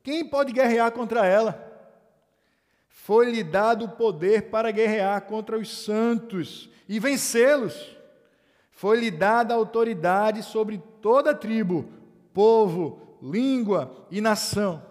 Quem 0.04 0.26
pode 0.26 0.52
guerrear 0.52 0.92
contra 0.92 1.26
ela? 1.26 1.58
Foi-lhe 2.90 3.46
dado 3.46 3.86
o 3.86 3.90
poder 3.90 4.50
para 4.50 4.72
guerrear 4.72 5.22
contra 5.22 5.58
os 5.58 5.86
santos 5.86 6.70
e 6.86 7.00
vencê-los 7.00 7.96
foi-lhe 8.74 9.10
dada 9.10 9.54
autoridade 9.54 10.44
sobre 10.44 10.84
toda 11.02 11.34
tribo, 11.34 11.86
povo, 12.34 13.18
língua 13.24 14.06
e 14.12 14.20
nação. 14.20 14.84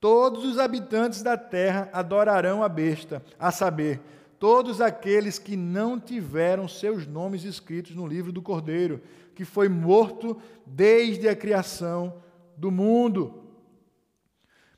Todos 0.00 0.44
os 0.44 0.58
habitantes 0.58 1.22
da 1.22 1.36
terra 1.36 1.88
adorarão 1.92 2.64
a 2.64 2.68
besta, 2.68 3.24
a 3.38 3.52
saber, 3.52 4.00
todos 4.40 4.80
aqueles 4.80 5.38
que 5.38 5.56
não 5.56 6.00
tiveram 6.00 6.66
seus 6.66 7.06
nomes 7.06 7.44
escritos 7.44 7.94
no 7.94 8.06
livro 8.06 8.32
do 8.32 8.42
Cordeiro, 8.42 9.00
que 9.34 9.44
foi 9.44 9.68
morto 9.68 10.40
desde 10.64 11.28
a 11.28 11.36
criação 11.36 12.22
do 12.56 12.70
mundo. 12.70 13.42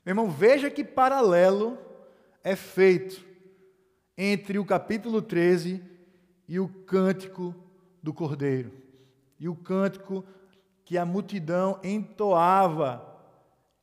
Meu 0.05 0.11
irmão, 0.11 0.29
veja 0.29 0.69
que 0.69 0.83
paralelo 0.83 1.77
é 2.43 2.55
feito 2.55 3.25
entre 4.17 4.57
o 4.57 4.65
capítulo 4.65 5.21
13 5.21 5.83
e 6.47 6.59
o 6.59 6.67
cântico 6.67 7.53
do 8.01 8.13
Cordeiro. 8.13 8.71
E 9.39 9.47
o 9.47 9.55
cântico 9.55 10.25
que 10.83 10.97
a 10.97 11.05
multidão 11.05 11.79
entoava 11.83 13.05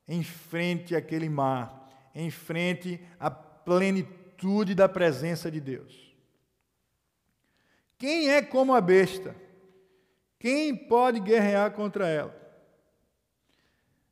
em 0.07 0.23
frente 0.23 0.95
àquele 0.95 1.29
mar, 1.29 2.09
em 2.13 2.29
frente 2.29 2.99
à 3.19 3.29
plenitude 3.29 4.75
da 4.75 4.89
presença 4.89 5.49
de 5.49 5.59
Deus. 5.59 6.13
Quem 7.97 8.29
é 8.29 8.41
como 8.41 8.73
a 8.73 8.81
besta? 8.81 9.35
Quem 10.45 10.75
pode 10.75 11.19
guerrear 11.19 11.71
contra 11.71 12.07
ela? 12.07 12.31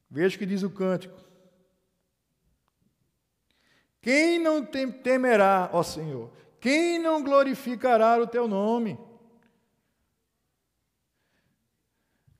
Veja 0.09 0.35
o 0.35 0.39
que 0.39 0.47
diz 0.47 0.63
o 0.63 0.69
cântico. 0.71 1.13
Quem 4.01 4.39
não 4.39 4.65
temerá, 4.65 5.69
ó 5.71 5.83
Senhor? 5.83 6.31
Quem 6.59 6.97
não 6.97 7.21
glorificará 7.21 8.19
o 8.19 8.25
teu 8.25 8.47
nome? 8.47 8.97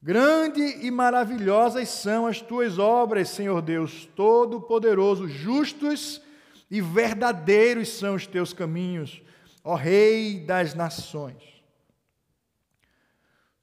Grande 0.01 0.63
e 0.84 0.89
maravilhosas 0.89 1.88
são 1.89 2.25
as 2.25 2.41
tuas 2.41 2.79
obras, 2.79 3.29
Senhor 3.29 3.62
Deus 3.62 4.10
Todo-Poderoso, 4.15 5.27
justos 5.27 6.19
e 6.67 6.82
verdadeiros 6.82 7.89
são 7.89 8.15
os 8.15 8.25
teus 8.25 8.53
caminhos, 8.53 9.21
ó 9.63 9.75
Rei 9.75 10.39
das 10.39 10.73
nações. 10.73 11.53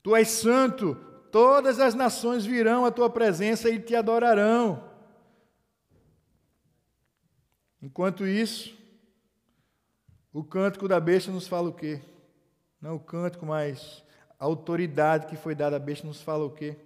Tu 0.03 0.17
és 0.17 0.29
santo, 0.29 0.95
todas 1.31 1.79
as 1.79 1.95
nações 1.95 2.45
virão 2.45 2.85
à 2.85 2.91
tua 2.91 3.11
presença 3.11 3.69
e 3.69 3.79
te 3.79 3.95
adorarão. 3.95 4.89
Enquanto 7.83 8.27
isso, 8.27 8.77
o 10.33 10.45
cântico 10.45 10.87
da 10.87 11.01
besta 11.01 11.31
nos 11.31 11.49
fala 11.49 11.69
o 11.69 11.73
quê? 11.73 12.01
Não 12.81 12.97
o 12.97 13.01
cântico, 13.01 13.45
mas 13.45 14.05
a 14.39 14.45
autoridade 14.45 15.27
que 15.27 15.37
foi 15.37 15.55
dada 15.55 15.77
à 15.77 15.79
besta 15.79 16.07
nos 16.07 16.23
fala 16.23 16.45
o 16.45 16.51
quê? 16.51 16.77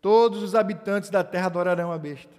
Todos 0.00 0.42
os 0.42 0.54
habitantes 0.54 1.10
da 1.10 1.24
terra 1.24 1.46
adorarão 1.46 1.92
a 1.92 1.98
besta. 1.98 2.32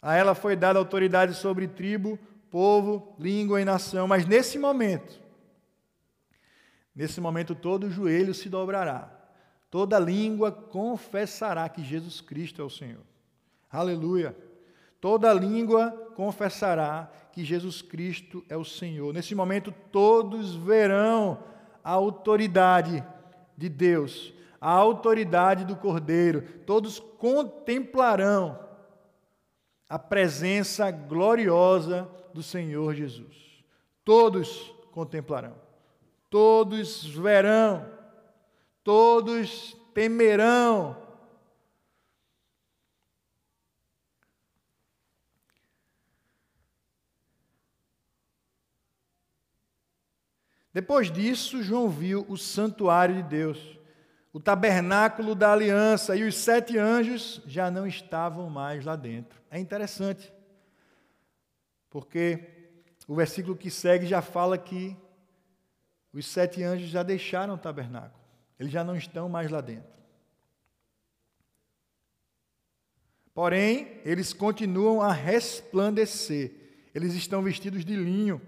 A 0.00 0.14
ela 0.14 0.34
foi 0.34 0.56
dada 0.56 0.78
autoridade 0.78 1.34
sobre 1.34 1.68
tribo, 1.68 2.18
povo, 2.50 3.14
língua 3.18 3.60
e 3.60 3.64
nação, 3.64 4.06
mas 4.06 4.26
nesse 4.26 4.58
momento, 4.58 5.20
nesse 7.00 7.18
momento 7.18 7.54
todo 7.54 7.90
joelho 7.90 8.34
se 8.34 8.50
dobrará, 8.50 9.10
toda 9.70 9.98
língua 9.98 10.52
confessará 10.52 11.66
que 11.66 11.82
Jesus 11.82 12.20
Cristo 12.20 12.60
é 12.60 12.64
o 12.64 12.68
Senhor. 12.68 13.00
Aleluia! 13.72 14.36
Toda 15.00 15.32
língua 15.32 15.92
confessará 16.14 17.10
que 17.32 17.42
Jesus 17.42 17.80
Cristo 17.80 18.44
é 18.50 18.56
o 18.56 18.66
Senhor. 18.66 19.14
Nesse 19.14 19.34
momento, 19.34 19.72
todos 19.90 20.54
verão 20.54 21.42
a 21.82 21.90
autoridade 21.90 23.02
de 23.56 23.70
Deus, 23.70 24.34
a 24.60 24.70
autoridade 24.70 25.64
do 25.64 25.76
Cordeiro, 25.76 26.42
todos 26.66 26.98
contemplarão 26.98 28.60
a 29.88 29.98
presença 29.98 30.90
gloriosa 30.90 32.06
do 32.34 32.42
Senhor 32.42 32.94
Jesus. 32.94 33.64
Todos 34.04 34.74
contemplarão, 34.92 35.69
todos 36.30 37.04
verão, 37.04 37.86
todos 38.82 39.76
temerão 39.92 40.96
Depois 50.72 51.10
disso, 51.10 51.62
João 51.62 51.88
viu 51.88 52.24
o 52.28 52.36
santuário 52.36 53.16
de 53.16 53.22
Deus, 53.24 53.78
o 54.32 54.38
tabernáculo 54.38 55.34
da 55.34 55.52
aliança, 55.52 56.14
e 56.14 56.22
os 56.22 56.36
sete 56.36 56.78
anjos 56.78 57.42
já 57.44 57.70
não 57.70 57.86
estavam 57.86 58.48
mais 58.48 58.84
lá 58.84 58.94
dentro. 58.94 59.40
É 59.50 59.58
interessante, 59.58 60.32
porque 61.88 62.78
o 63.08 63.16
versículo 63.16 63.56
que 63.56 63.70
segue 63.70 64.06
já 64.06 64.22
fala 64.22 64.56
que 64.56 64.96
os 66.12 66.26
sete 66.26 66.62
anjos 66.62 66.88
já 66.90 67.02
deixaram 67.02 67.54
o 67.54 67.58
tabernáculo, 67.58 68.20
eles 68.58 68.72
já 68.72 68.82
não 68.82 68.96
estão 68.96 69.28
mais 69.28 69.50
lá 69.50 69.60
dentro. 69.60 70.00
Porém, 73.32 74.00
eles 74.04 74.32
continuam 74.32 75.00
a 75.00 75.12
resplandecer, 75.12 76.52
eles 76.94 77.14
estão 77.14 77.42
vestidos 77.42 77.84
de 77.84 77.96
linho. 77.96 78.40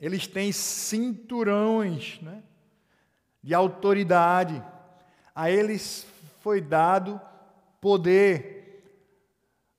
Eles 0.00 0.26
têm 0.26 0.52
cinturões 0.52 2.20
né, 2.20 2.42
de 3.42 3.52
autoridade. 3.52 4.62
A 5.34 5.50
eles 5.50 6.06
foi 6.40 6.60
dado 6.60 7.20
poder, 7.80 8.84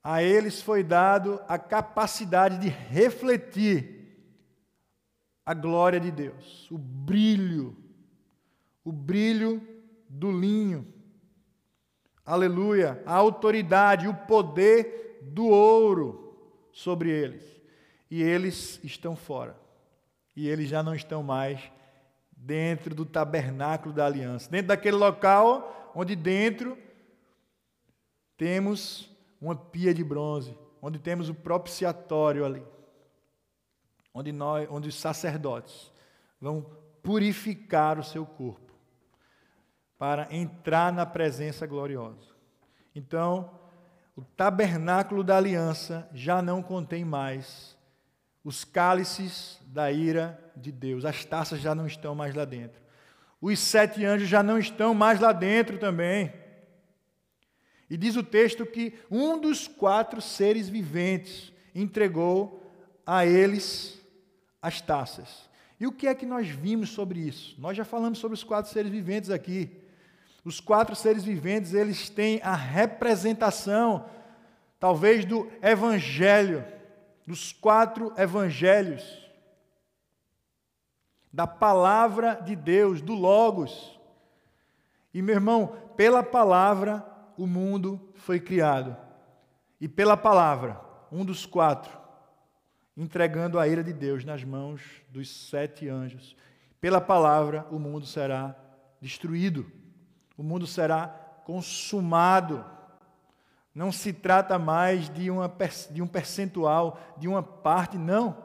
a 0.04 0.21
eles 0.21 0.62
foi 0.62 0.84
dado 0.84 1.41
a 1.47 1.58
capacidade 1.58 2.58
de 2.58 2.67
refletir 2.67 3.98
a 5.49 5.53
glória 5.55 5.99
de 5.99 6.12
Deus, 6.12 6.69
o 6.69 6.77
brilho, 6.77 7.75
o 8.85 8.91
brilho 8.91 9.59
do 10.07 10.31
linho. 10.31 10.85
Aleluia, 12.23 13.01
a 13.03 13.15
autoridade, 13.15 14.07
o 14.07 14.13
poder 14.13 15.21
do 15.23 15.47
ouro 15.47 16.38
sobre 16.71 17.09
eles. 17.09 17.43
E 18.12 18.21
eles 18.21 18.79
estão 18.83 19.15
fora 19.15 19.59
e 20.35 20.47
eles 20.47 20.69
já 20.69 20.83
não 20.83 20.93
estão 20.93 21.23
mais 21.23 21.59
dentro 22.38 22.93
do 22.93 23.03
tabernáculo 23.03 23.91
da 23.91 24.05
aliança, 24.05 24.51
dentro 24.51 24.67
daquele 24.67 24.97
local 24.97 25.91
onde 25.95 26.15
dentro 26.15 26.77
temos 28.38 29.09
uma 29.41 29.55
pia 29.55 29.95
de 29.95 30.03
bronze, 30.03 30.55
onde 30.79 30.99
temos 30.99 31.27
o 31.27 31.33
propiciatório 31.33 32.45
ali, 32.45 32.63
onde 34.13 34.31
nós, 34.31 34.67
onde 34.69 34.89
os 34.89 34.95
sacerdotes 34.95 35.91
vão 36.39 36.65
purificar 37.01 37.99
o 37.99 38.03
seu 38.03 38.25
corpo 38.25 38.73
para 39.97 40.27
entrar 40.33 40.93
na 40.93 41.05
presença 41.05 41.67
gloriosa. 41.67 42.29
Então, 42.95 43.51
o 44.15 44.21
tabernáculo 44.21 45.23
da 45.23 45.37
aliança 45.37 46.09
já 46.13 46.41
não 46.41 46.61
contém 46.61 47.03
mais 47.03 47.77
os 48.43 48.63
cálices 48.63 49.59
da 49.65 49.91
ira 49.91 50.39
de 50.55 50.71
Deus, 50.71 51.05
as 51.05 51.25
taças 51.25 51.59
já 51.59 51.75
não 51.75 51.85
estão 51.85 52.15
mais 52.15 52.33
lá 52.33 52.45
dentro. 52.45 52.81
Os 53.41 53.59
sete 53.59 54.03
anjos 54.03 54.27
já 54.27 54.41
não 54.41 54.57
estão 54.57 54.93
mais 54.93 55.19
lá 55.19 55.31
dentro 55.31 55.77
também. 55.77 56.33
E 57.89 57.97
diz 57.97 58.15
o 58.15 58.23
texto 58.23 58.65
que 58.65 58.93
um 59.09 59.39
dos 59.39 59.67
quatro 59.67 60.21
seres 60.21 60.69
viventes 60.69 61.51
entregou 61.73 62.71
a 63.05 63.25
eles 63.25 63.98
as 64.61 64.81
taças. 64.81 65.49
E 65.79 65.87
o 65.87 65.91
que 65.91 66.07
é 66.07 66.15
que 66.15 66.25
nós 66.25 66.47
vimos 66.47 66.89
sobre 66.89 67.19
isso? 67.19 67.55
Nós 67.59 67.75
já 67.75 67.85
falamos 67.85 68.19
sobre 68.19 68.35
os 68.35 68.43
quatro 68.43 68.71
seres 68.71 68.91
viventes 68.91 69.29
aqui. 69.29 69.71
Os 70.43 70.59
quatro 70.59 70.95
seres 70.95 71.23
viventes, 71.23 71.73
eles 71.73 72.09
têm 72.09 72.41
a 72.43 72.55
representação, 72.55 74.05
talvez, 74.79 75.25
do 75.25 75.49
evangelho 75.61 76.65
dos 77.29 77.53
quatro 77.53 78.11
evangelhos, 78.17 79.03
da 81.31 81.45
palavra 81.45 82.33
de 82.33 82.55
Deus, 82.55 83.03
do 83.03 83.13
Logos. 83.13 83.99
E 85.13 85.21
meu 85.21 85.35
irmão, 85.35 85.77
pela 85.95 86.23
palavra 86.23 87.05
o 87.37 87.45
mundo 87.45 88.01
foi 88.15 88.39
criado. 88.39 88.97
E 89.79 89.87
pela 89.87 90.17
palavra, 90.17 90.81
um 91.11 91.23
dos 91.23 91.45
quatro, 91.45 91.98
entregando 92.99 93.57
a 93.57 93.65
ira 93.65 93.81
de 93.81 93.93
Deus 93.93 94.25
nas 94.25 94.43
mãos 94.43 94.81
dos 95.09 95.29
sete 95.49 95.88
anjos. 95.88 96.35
Pela 96.81 96.99
palavra 96.99 97.65
o 97.71 97.79
mundo 97.79 98.05
será 98.05 98.53
destruído, 99.01 99.71
o 100.38 100.43
mundo 100.43 100.67
será 100.67 101.07
consumado. 101.45 102.65
Não 103.73 103.89
se 103.89 104.12
trata 104.12 104.59
mais 104.59 105.09
de, 105.09 105.31
uma, 105.31 105.49
de 105.89 106.01
um 106.01 106.07
percentual, 106.07 106.99
de 107.17 107.29
uma 107.29 107.41
parte, 107.41 107.97
não. 107.97 108.38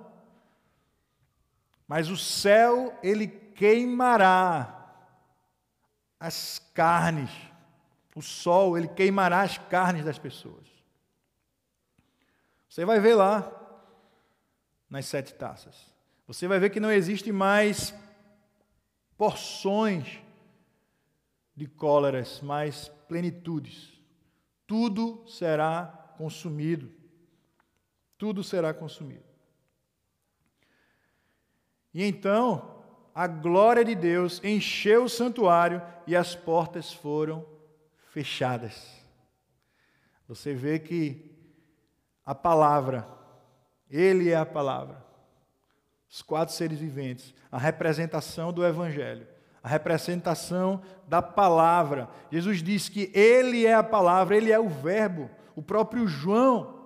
Mas 1.88 2.08
o 2.08 2.16
céu, 2.16 2.96
ele 3.02 3.26
queimará 3.26 4.94
as 6.20 6.60
carnes. 6.72 7.30
O 8.14 8.22
sol, 8.22 8.78
ele 8.78 8.86
queimará 8.86 9.42
as 9.42 9.58
carnes 9.58 10.04
das 10.04 10.18
pessoas. 10.18 10.68
Você 12.68 12.84
vai 12.84 13.00
ver 13.00 13.14
lá, 13.14 13.63
nas 14.94 15.06
sete 15.06 15.34
taças. 15.34 15.92
Você 16.24 16.46
vai 16.46 16.60
ver 16.60 16.70
que 16.70 16.78
não 16.78 16.92
existe 16.92 17.32
mais 17.32 17.92
porções 19.18 20.20
de 21.56 21.66
cóleras, 21.66 22.40
mas 22.40 22.88
plenitudes 23.08 23.92
tudo 24.66 25.26
será 25.26 26.14
consumido. 26.16 26.90
Tudo 28.16 28.44
será 28.44 28.72
consumido. 28.72 29.24
E 31.92 32.04
então, 32.04 32.82
a 33.12 33.26
glória 33.26 33.84
de 33.84 33.96
Deus 33.96 34.40
encheu 34.44 35.04
o 35.04 35.08
santuário 35.08 35.82
e 36.06 36.14
as 36.14 36.36
portas 36.36 36.92
foram 36.92 37.44
fechadas. 38.12 39.02
Você 40.28 40.54
vê 40.54 40.78
que 40.78 41.30
a 42.24 42.34
palavra, 42.34 43.06
Ele 43.90 44.30
é 44.30 44.36
a 44.36 44.46
palavra, 44.46 45.04
os 46.08 46.22
quatro 46.22 46.54
seres 46.54 46.78
viventes, 46.78 47.34
a 47.50 47.58
representação 47.58 48.52
do 48.52 48.64
Evangelho, 48.64 49.26
a 49.62 49.68
representação 49.68 50.82
da 51.06 51.22
palavra. 51.22 52.08
Jesus 52.30 52.62
disse 52.62 52.90
que 52.90 53.10
Ele 53.14 53.66
é 53.66 53.74
a 53.74 53.82
palavra, 53.82 54.36
Ele 54.36 54.52
é 54.52 54.58
o 54.58 54.68
Verbo. 54.68 55.30
O 55.54 55.62
próprio 55.62 56.06
João 56.06 56.82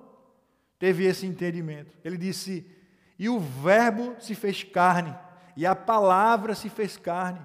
teve 0.79 1.05
esse 1.05 1.27
entendimento. 1.27 1.97
Ele 2.05 2.17
disse: 2.17 2.71
E 3.19 3.29
o 3.29 3.39
Verbo 3.39 4.17
se 4.21 4.35
fez 4.35 4.63
carne, 4.63 5.17
e 5.57 5.67
a 5.67 5.75
palavra 5.75 6.55
se 6.55 6.69
fez 6.69 6.97
carne, 6.97 7.41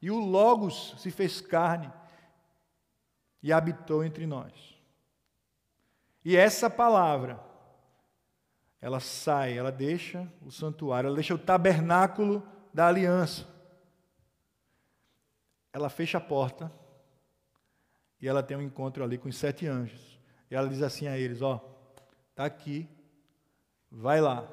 e 0.00 0.10
o 0.10 0.18
Logos 0.18 0.94
se 0.98 1.10
fez 1.10 1.40
carne, 1.40 1.92
e 3.42 3.52
habitou 3.52 4.04
entre 4.04 4.26
nós. 4.26 4.74
E 6.24 6.36
essa 6.36 6.70
palavra, 6.70 7.38
ela 8.84 9.00
sai, 9.00 9.56
ela 9.56 9.72
deixa 9.72 10.30
o 10.44 10.50
santuário, 10.50 11.08
ela 11.08 11.16
deixa 11.16 11.34
o 11.34 11.38
tabernáculo 11.38 12.42
da 12.72 12.86
aliança 12.86 13.54
ela 15.74 15.90
fecha 15.90 16.18
a 16.18 16.20
porta 16.20 16.72
e 18.20 18.28
ela 18.28 18.44
tem 18.44 18.56
um 18.56 18.62
encontro 18.62 19.02
ali 19.02 19.18
com 19.18 19.28
os 19.28 19.36
sete 19.36 19.66
anjos. 19.66 20.20
E 20.48 20.54
ela 20.54 20.68
diz 20.68 20.80
assim 20.80 21.08
a 21.08 21.18
eles: 21.18 21.42
Ó, 21.42 21.60
está 22.30 22.44
aqui, 22.44 22.88
vai 23.90 24.20
lá. 24.20 24.48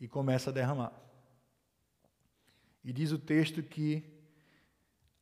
E 0.00 0.08
começa 0.08 0.48
a 0.48 0.52
derramar. 0.52 0.90
E 2.82 2.94
diz 2.94 3.12
o 3.12 3.18
texto 3.18 3.62
que 3.62 4.02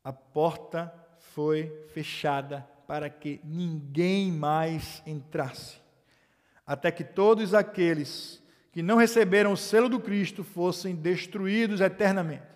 a 0.05 0.13
porta 0.13 0.95
foi 1.19 1.89
fechada 1.89 2.61
para 2.87 3.11
que 3.11 3.41
ninguém 3.43 4.31
mais 4.31 5.03
entrasse. 5.05 5.81
Até 6.69 6.93
que 6.93 7.03
todos 7.03 7.55
aqueles 7.55 8.45
que 8.71 8.83
não 8.83 8.99
receberam 8.99 9.55
o 9.55 9.57
selo 9.57 9.89
do 9.89 9.99
Cristo 9.99 10.45
fossem 10.45 10.95
destruídos 10.95 11.81
eternamente. 11.81 12.47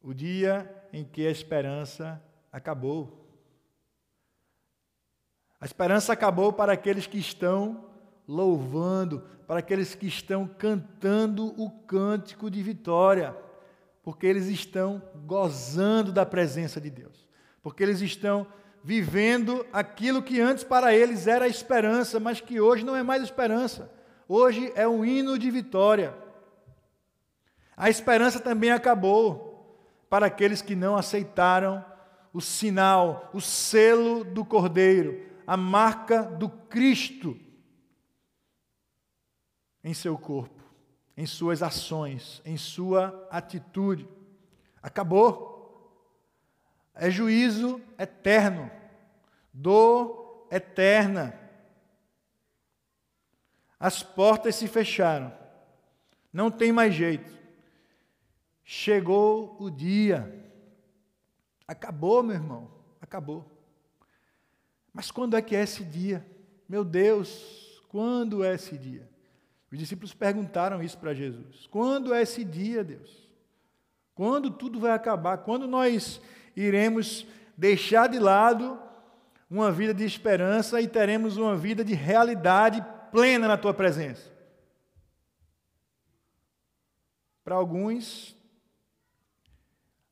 O 0.00 0.14
dia 0.14 0.72
em 0.92 1.04
que 1.04 1.26
a 1.26 1.32
esperança 1.32 2.22
acabou. 2.52 3.28
A 5.60 5.66
esperança 5.66 6.12
acabou 6.12 6.52
para 6.52 6.74
aqueles 6.74 7.08
que 7.08 7.18
estão 7.18 7.90
louvando, 8.28 9.26
para 9.48 9.58
aqueles 9.58 9.96
que 9.96 10.06
estão 10.06 10.46
cantando 10.46 11.60
o 11.60 11.72
cântico 11.72 12.48
de 12.48 12.62
vitória, 12.62 13.36
porque 14.00 14.28
eles 14.28 14.46
estão 14.46 15.02
gozando 15.26 16.12
da 16.12 16.24
presença 16.24 16.80
de 16.80 16.88
Deus, 16.88 17.28
porque 17.60 17.82
eles 17.82 18.00
estão 18.00 18.46
vivendo 18.82 19.66
aquilo 19.72 20.22
que 20.22 20.40
antes 20.40 20.64
para 20.64 20.94
eles 20.94 21.26
era 21.26 21.48
esperança, 21.48 22.18
mas 22.18 22.40
que 22.40 22.60
hoje 22.60 22.84
não 22.84 22.96
é 22.96 23.02
mais 23.02 23.22
esperança. 23.22 23.90
Hoje 24.28 24.72
é 24.74 24.86
um 24.86 25.04
hino 25.04 25.38
de 25.38 25.50
vitória. 25.50 26.14
A 27.76 27.88
esperança 27.88 28.40
também 28.40 28.70
acabou 28.70 29.78
para 30.08 30.26
aqueles 30.26 30.62
que 30.62 30.74
não 30.74 30.96
aceitaram 30.96 31.84
o 32.32 32.40
sinal, 32.40 33.30
o 33.32 33.40
selo 33.40 34.24
do 34.24 34.44
Cordeiro, 34.44 35.22
a 35.46 35.56
marca 35.56 36.22
do 36.22 36.48
Cristo 36.48 37.38
em 39.82 39.94
seu 39.94 40.18
corpo, 40.18 40.62
em 41.16 41.24
suas 41.24 41.62
ações, 41.62 42.42
em 42.44 42.56
sua 42.56 43.26
atitude. 43.30 44.06
Acabou. 44.82 45.57
É 46.98 47.10
juízo 47.10 47.80
eterno, 47.96 48.70
dor 49.52 50.46
eterna. 50.50 51.38
As 53.78 54.02
portas 54.02 54.56
se 54.56 54.66
fecharam, 54.66 55.32
não 56.32 56.50
tem 56.50 56.72
mais 56.72 56.92
jeito. 56.92 57.30
Chegou 58.64 59.56
o 59.60 59.70
dia, 59.70 60.44
acabou, 61.66 62.22
meu 62.22 62.34
irmão, 62.34 62.70
acabou. 63.00 63.48
Mas 64.92 65.12
quando 65.12 65.36
é 65.36 65.40
que 65.40 65.54
é 65.54 65.62
esse 65.62 65.84
dia? 65.84 66.26
Meu 66.68 66.84
Deus, 66.84 67.80
quando 67.88 68.44
é 68.44 68.54
esse 68.54 68.76
dia? 68.76 69.08
Os 69.70 69.78
discípulos 69.78 70.12
perguntaram 70.12 70.82
isso 70.82 70.98
para 70.98 71.14
Jesus: 71.14 71.68
quando 71.68 72.12
é 72.12 72.22
esse 72.22 72.44
dia, 72.44 72.82
Deus? 72.82 73.28
Quando 74.14 74.50
tudo 74.50 74.80
vai 74.80 74.90
acabar? 74.90 75.38
Quando 75.38 75.68
nós 75.68 76.20
iremos 76.60 77.26
deixar 77.56 78.08
de 78.08 78.18
lado 78.18 78.78
uma 79.50 79.70
vida 79.72 79.94
de 79.94 80.04
esperança 80.04 80.80
e 80.80 80.86
teremos 80.86 81.36
uma 81.36 81.56
vida 81.56 81.84
de 81.84 81.94
realidade 81.94 82.84
plena 83.10 83.48
na 83.48 83.56
tua 83.56 83.72
presença? 83.72 84.30
Para 87.42 87.54
alguns, 87.54 88.36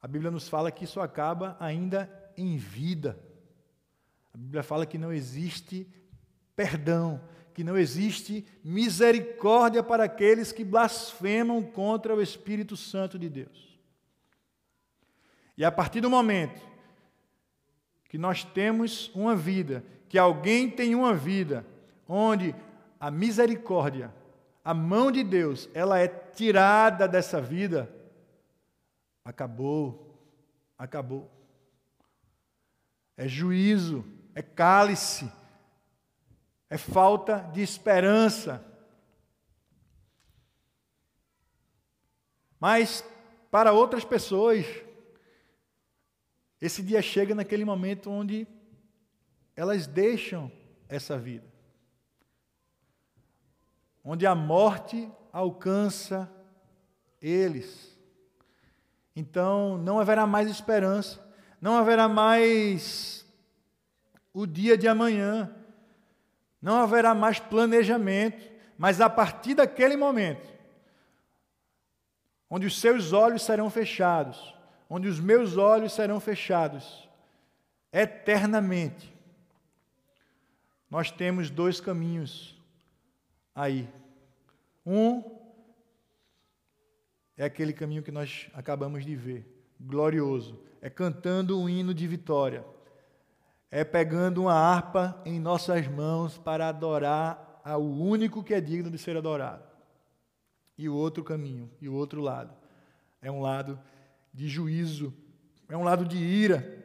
a 0.00 0.09
Bíblia 0.09 0.30
nos 0.30 0.48
fala 0.48 0.70
que 0.70 0.85
isso 0.85 1.00
acaba 1.00 1.56
ainda 1.61 2.11
em 2.37 2.56
vida. 2.56 3.18
A 4.32 4.38
Bíblia 4.38 4.62
fala 4.62 4.87
que 4.87 4.96
não 4.96 5.12
existe 5.12 5.87
perdão, 6.54 7.20
que 7.52 7.62
não 7.62 7.76
existe 7.76 8.46
misericórdia 8.64 9.82
para 9.82 10.04
aqueles 10.04 10.52
que 10.52 10.64
blasfemam 10.64 11.62
contra 11.62 12.14
o 12.14 12.22
Espírito 12.22 12.76
Santo 12.76 13.18
de 13.18 13.28
Deus. 13.28 13.75
E 15.57 15.64
a 15.64 15.73
partir 15.73 16.01
do 16.01 16.11
momento 16.11 16.61
que 18.09 18.19
nós 18.19 18.45
temos 18.45 19.11
uma 19.14 19.35
vida, 19.35 19.85
que 20.09 20.19
alguém 20.19 20.71
tem 20.71 20.95
uma 20.95 21.14
vida, 21.14 21.66
onde 22.09 22.55
a 23.01 23.11
misericórdia, 23.11 24.14
a 24.64 24.73
mão 24.73 25.11
de 25.11 25.23
Deus, 25.25 25.69
ela 25.75 25.99
é 25.99 26.09
tirada 26.09 27.09
dessa 27.09 27.40
vida, 27.40 27.90
acabou, 29.25 30.19
acabou. 30.79 31.31
É 33.16 33.27
juízo, 33.27 34.05
é 34.35 34.42
cálice, 34.42 35.31
é 36.69 36.77
falta 36.77 37.38
de 37.53 37.62
esperança. 37.62 38.64
Mas 42.61 43.05
para 43.51 43.73
outras 43.73 44.05
pessoas, 44.05 44.66
esse 46.61 46.83
dia 46.83 47.03
chega 47.03 47.35
naquele 47.35 47.64
momento 47.64 48.11
onde 48.11 48.47
elas 49.55 49.87
deixam 49.87 50.51
essa 50.88 51.19
vida. 51.19 51.47
Onde 54.05 54.27
a 54.27 54.35
morte 54.35 55.11
alcança 55.33 56.31
eles. 57.21 57.95
Então 59.14 59.77
não 59.79 59.99
haverá 59.99 60.27
mais 60.27 60.49
esperança, 60.49 61.27
não 61.61 61.77
haverá 61.77 62.09
mais 62.09 63.27
o 64.33 64.47
dia 64.47 64.77
de 64.77 64.87
amanhã, 64.87 65.55
não 66.61 66.77
haverá 66.77 67.14
mais 67.14 67.38
planejamento, 67.38 68.51
mas 68.77 69.01
a 69.01 69.09
partir 69.09 69.55
daquele 69.55 69.97
momento, 69.97 70.47
onde 72.49 72.66
os 72.66 72.79
seus 72.79 73.12
olhos 73.12 73.42
serão 73.42 73.71
fechados, 73.71 74.56
onde 74.88 75.09
os 75.09 75.20
meus 75.20 75.57
olhos 75.57 75.92
serão 75.92 76.20
fechados, 76.20 77.09
eternamente, 77.92 79.14
nós 80.90 81.11
temos 81.11 81.51
dois 81.51 81.81
caminhos 81.81 82.61
aí. 83.55 83.88
Um 84.85 85.22
é 87.37 87.44
aquele 87.44 87.72
caminho 87.72 88.03
que 88.03 88.12
nós 88.12 88.49
acabamos 88.55 89.05
de 89.05 89.16
ver, 89.16 89.46
glorioso, 89.81 90.62
é 90.81 90.88
cantando 90.88 91.61
um 91.61 91.68
hino 91.68 91.92
de 91.92 92.07
vitória 92.07 92.64
é 93.70 93.85
pegando 93.85 94.42
uma 94.42 94.55
harpa 94.55 95.20
em 95.25 95.40
nossas 95.40 95.87
mãos 95.87 96.38
para 96.38 96.68
adorar 96.68 97.61
ao 97.64 97.83
único 97.83 98.42
que 98.42 98.55
é 98.55 98.61
digno 98.61 98.90
de 98.90 98.99
ser 98.99 99.16
adorado. 99.16 99.64
E 100.79 100.88
o 100.88 100.94
outro 100.94 101.25
caminho, 101.25 101.70
e 101.81 101.88
o 101.88 101.94
outro 101.94 102.20
lado, 102.20 102.55
é 103.20 103.31
um 103.31 103.40
lado 103.40 103.79
de 104.37 104.51
juízo, 104.51 105.14
é 105.66 105.75
um 105.75 105.83
lado 105.83 106.05
de 106.05 106.18
ira, 106.18 106.85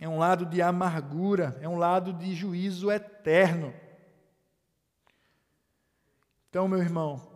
é 0.00 0.08
um 0.08 0.18
lado 0.18 0.46
de 0.46 0.62
amargura, 0.62 1.58
é 1.60 1.68
um 1.68 1.76
lado 1.76 2.14
de 2.14 2.34
juízo 2.34 2.90
eterno. 2.90 3.74
Então, 6.48 6.66
meu 6.66 6.78
irmão, 6.78 7.30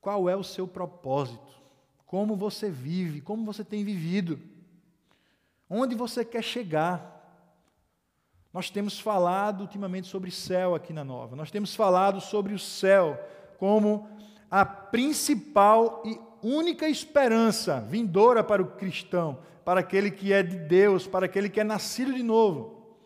qual 0.00 0.30
é 0.30 0.34
o 0.34 0.42
seu 0.42 0.66
propósito? 0.66 1.60
Como 2.06 2.34
você 2.34 2.70
vive? 2.70 3.20
Como 3.20 3.44
você 3.44 3.62
tem 3.62 3.84
vivido? 3.84 4.40
Onde 5.68 5.94
você 5.94 6.24
quer 6.24 6.42
chegar? 6.42 7.12
Nós 8.50 8.70
temos 8.70 8.98
falado 8.98 9.60
ultimamente 9.60 10.08
sobre 10.08 10.30
céu 10.30 10.74
aqui 10.74 10.94
na 10.94 11.04
Nova. 11.04 11.36
Nós 11.36 11.50
temos 11.50 11.74
falado 11.74 12.18
sobre 12.22 12.54
o 12.54 12.58
céu 12.58 13.22
como 13.58 14.08
a 14.50 14.64
principal 14.64 16.02
e 16.06 16.18
única 16.42 16.88
esperança 16.88 17.80
vindoura 17.80 18.42
para 18.42 18.62
o 18.62 18.72
cristão, 18.72 19.38
para 19.64 19.80
aquele 19.80 20.10
que 20.10 20.32
é 20.32 20.42
de 20.42 20.56
Deus, 20.56 21.06
para 21.06 21.26
aquele 21.26 21.48
que 21.48 21.60
é 21.60 21.64
nascido 21.64 22.12
de 22.12 22.22
novo. 22.22 22.96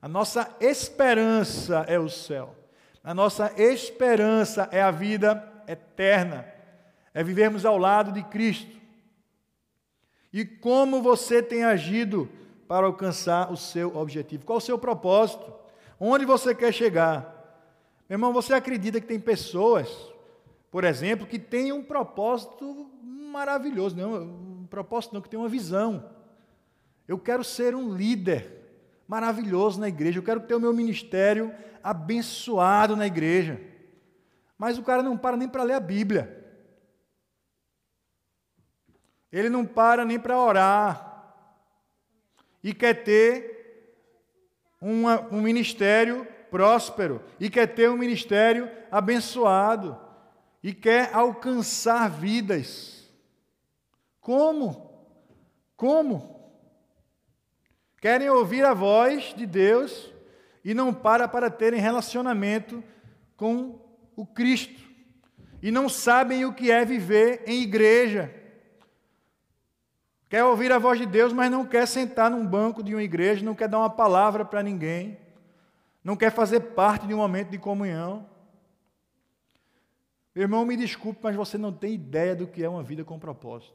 A 0.00 0.08
nossa 0.08 0.54
esperança 0.60 1.84
é 1.88 1.98
o 1.98 2.08
céu. 2.08 2.54
A 3.02 3.14
nossa 3.14 3.52
esperança 3.56 4.68
é 4.70 4.82
a 4.82 4.90
vida 4.90 5.42
eterna. 5.66 6.46
É 7.12 7.22
vivermos 7.22 7.64
ao 7.64 7.78
lado 7.78 8.12
de 8.12 8.22
Cristo. 8.24 8.76
E 10.32 10.44
como 10.44 11.02
você 11.02 11.42
tem 11.42 11.64
agido 11.64 12.28
para 12.66 12.86
alcançar 12.86 13.52
o 13.52 13.56
seu 13.56 13.96
objetivo? 13.96 14.44
Qual 14.44 14.58
o 14.58 14.60
seu 14.60 14.78
propósito? 14.78 15.52
Onde 15.98 16.24
você 16.24 16.54
quer 16.54 16.72
chegar? 16.72 17.34
Meu 18.08 18.16
irmão, 18.16 18.32
você 18.32 18.52
acredita 18.52 19.00
que 19.00 19.06
tem 19.06 19.18
pessoas, 19.18 19.88
por 20.74 20.82
exemplo, 20.82 21.24
que 21.24 21.38
têm 21.38 21.72
um 21.72 21.84
propósito 21.84 22.90
maravilhoso, 23.00 23.94
não, 23.94 24.24
um 24.24 24.66
propósito 24.66 25.14
não, 25.14 25.22
que 25.22 25.28
tem 25.28 25.38
uma 25.38 25.48
visão. 25.48 26.10
Eu 27.06 27.16
quero 27.16 27.44
ser 27.44 27.76
um 27.76 27.94
líder 27.94 28.50
maravilhoso 29.06 29.78
na 29.78 29.86
igreja, 29.86 30.18
eu 30.18 30.22
quero 30.24 30.40
ter 30.40 30.56
o 30.56 30.58
meu 30.58 30.72
ministério 30.72 31.54
abençoado 31.80 32.96
na 32.96 33.06
igreja. 33.06 33.60
Mas 34.58 34.76
o 34.76 34.82
cara 34.82 35.00
não 35.00 35.16
para 35.16 35.36
nem 35.36 35.48
para 35.48 35.62
ler 35.62 35.74
a 35.74 35.78
Bíblia. 35.80 36.44
Ele 39.30 39.48
não 39.48 39.64
para 39.64 40.04
nem 40.04 40.18
para 40.18 40.40
orar 40.40 41.36
e 42.64 42.74
quer 42.74 43.04
ter 43.04 43.94
uma, 44.80 45.20
um 45.32 45.40
ministério 45.40 46.26
próspero, 46.50 47.22
e 47.38 47.48
quer 47.48 47.68
ter 47.68 47.88
um 47.88 47.96
ministério 47.96 48.68
abençoado, 48.90 50.03
e 50.64 50.72
quer 50.72 51.14
alcançar 51.14 52.08
vidas. 52.08 53.06
Como? 54.18 54.90
Como? 55.76 56.40
Querem 58.00 58.30
ouvir 58.30 58.64
a 58.64 58.72
voz 58.72 59.34
de 59.36 59.44
Deus, 59.44 60.10
e 60.64 60.72
não 60.72 60.94
para 60.94 61.28
para 61.28 61.50
terem 61.50 61.78
relacionamento 61.78 62.82
com 63.36 63.78
o 64.16 64.24
Cristo. 64.24 64.82
E 65.60 65.70
não 65.70 65.86
sabem 65.86 66.46
o 66.46 66.54
que 66.54 66.70
é 66.70 66.82
viver 66.82 67.42
em 67.46 67.60
igreja. 67.60 68.34
Quer 70.30 70.44
ouvir 70.44 70.72
a 70.72 70.78
voz 70.78 70.98
de 70.98 71.04
Deus, 71.04 71.30
mas 71.30 71.50
não 71.50 71.66
quer 71.66 71.86
sentar 71.86 72.30
num 72.30 72.46
banco 72.46 72.82
de 72.82 72.94
uma 72.94 73.02
igreja, 73.02 73.44
não 73.44 73.54
quer 73.54 73.68
dar 73.68 73.80
uma 73.80 73.90
palavra 73.90 74.46
para 74.46 74.62
ninguém, 74.62 75.18
não 76.02 76.16
quer 76.16 76.30
fazer 76.30 76.60
parte 76.60 77.06
de 77.06 77.12
um 77.12 77.18
momento 77.18 77.50
de 77.50 77.58
comunhão. 77.58 78.32
Irmão, 80.34 80.64
me 80.64 80.76
desculpe, 80.76 81.20
mas 81.22 81.36
você 81.36 81.56
não 81.56 81.72
tem 81.72 81.94
ideia 81.94 82.34
do 82.34 82.46
que 82.46 82.62
é 82.62 82.68
uma 82.68 82.82
vida 82.82 83.04
com 83.04 83.18
propósito. 83.18 83.74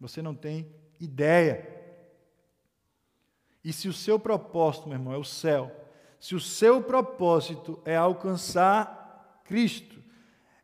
Você 0.00 0.22
não 0.22 0.34
tem 0.34 0.72
ideia. 1.00 1.68
E 3.64 3.72
se 3.72 3.88
o 3.88 3.92
seu 3.92 4.18
propósito, 4.18 4.88
meu 4.88 4.96
irmão, 4.96 5.12
é 5.12 5.18
o 5.18 5.24
céu, 5.24 5.70
se 6.20 6.34
o 6.34 6.40
seu 6.40 6.82
propósito 6.82 7.80
é 7.84 7.96
alcançar 7.96 9.42
Cristo, 9.44 10.00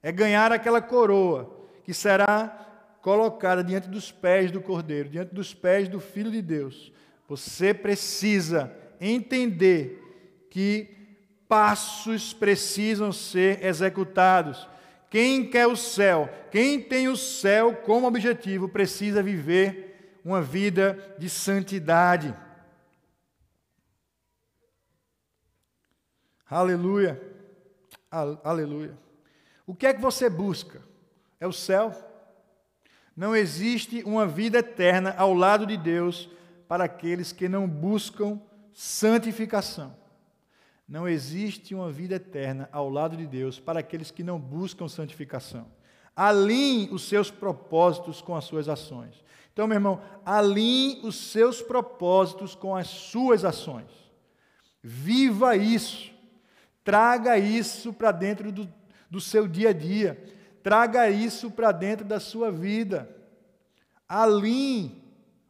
é 0.03 0.13
ganhar 0.13 0.53
aquela 0.53 0.81
coroa 0.81 1.69
que 1.83 1.93
será 1.93 2.99
colocada 3.03 3.63
diante 3.63 3.89
dos 3.89 4.11
pés 4.11 4.51
do 4.51 4.61
Cordeiro, 4.61 5.09
diante 5.09 5.35
dos 5.35 5.55
pés 5.55 5.89
do 5.89 6.01
Filho 6.01 6.31
de 6.31 6.43
Deus, 6.43 6.93
você 7.29 7.73
precisa 7.75 8.73
entender 9.01 10.03
que 10.51 10.95
passos 11.49 12.33
precisam 12.33 13.13
ser 13.13 13.65
executados. 13.65 14.69
Quem 15.09 15.49
quer 15.49 15.67
o 15.67 15.77
céu, 15.77 16.29
quem 16.51 16.81
tem 16.81 17.09
o 17.09 17.17
céu 17.17 17.77
como 17.77 18.07
objetivo, 18.07 18.69
precisa 18.69 19.23
viver 19.23 20.21
uma 20.25 20.43
vida 20.43 21.17
de 21.19 21.31
santidade. 21.31 22.35
Aleluia. 26.49 27.21
Aleluia. 28.11 28.97
O 29.67 29.75
que 29.75 29.87
é 29.87 29.95
que 29.95 30.01
você 30.01 30.29
busca? 30.31 30.83
É 31.41 31.47
o 31.47 31.53
céu? 31.53 31.93
Não 33.17 33.35
existe 33.35 34.03
uma 34.05 34.27
vida 34.27 34.59
eterna 34.59 35.15
ao 35.17 35.33
lado 35.33 35.67
de 35.67 35.77
Deus 35.77 36.29
para 36.69 36.85
aqueles 36.85 37.33
que 37.33 37.49
não 37.49 37.69
buscam 37.69 38.41
santificação. 38.73 39.97
Não 40.89 41.09
existe 41.09 41.75
uma 41.75 41.91
vida 41.91 42.15
eterna 42.15 42.69
ao 42.71 42.89
lado 42.89 43.17
de 43.17 43.27
Deus 43.27 43.59
para 43.59 43.81
aqueles 43.81 44.11
que 44.11 44.23
não 44.23 44.39
buscam 44.39 44.89
santificação. 44.89 45.67
Alinhe 46.15 46.89
os 46.91 47.09
seus 47.09 47.31
propósitos 47.31 48.23
com 48.23 48.37
as 48.37 48.45
suas 48.45 48.69
ações. 48.69 49.25
Então, 49.53 49.67
meu 49.67 49.77
irmão, 49.77 50.01
alinhe 50.25 51.01
os 51.03 51.17
seus 51.17 51.61
propósitos 51.61 52.55
com 52.55 52.77
as 52.77 52.87
suas 52.87 53.45
ações. 53.45 53.91
Viva 54.83 55.57
isso. 55.57 56.13
Traga 56.85 57.37
isso 57.37 57.93
para 57.93 58.13
dentro 58.13 58.53
do, 58.53 58.73
do 59.11 59.21
seu 59.21 59.49
dia 59.49 59.71
a 59.71 59.73
dia. 59.73 60.23
Traga 60.63 61.11
isso 61.11 61.51
para 61.51 61.73
dentro 61.73 62.05
da 62.05 62.21
sua 62.21 62.51
vida. 62.53 63.11
Alinhe 64.09 65.03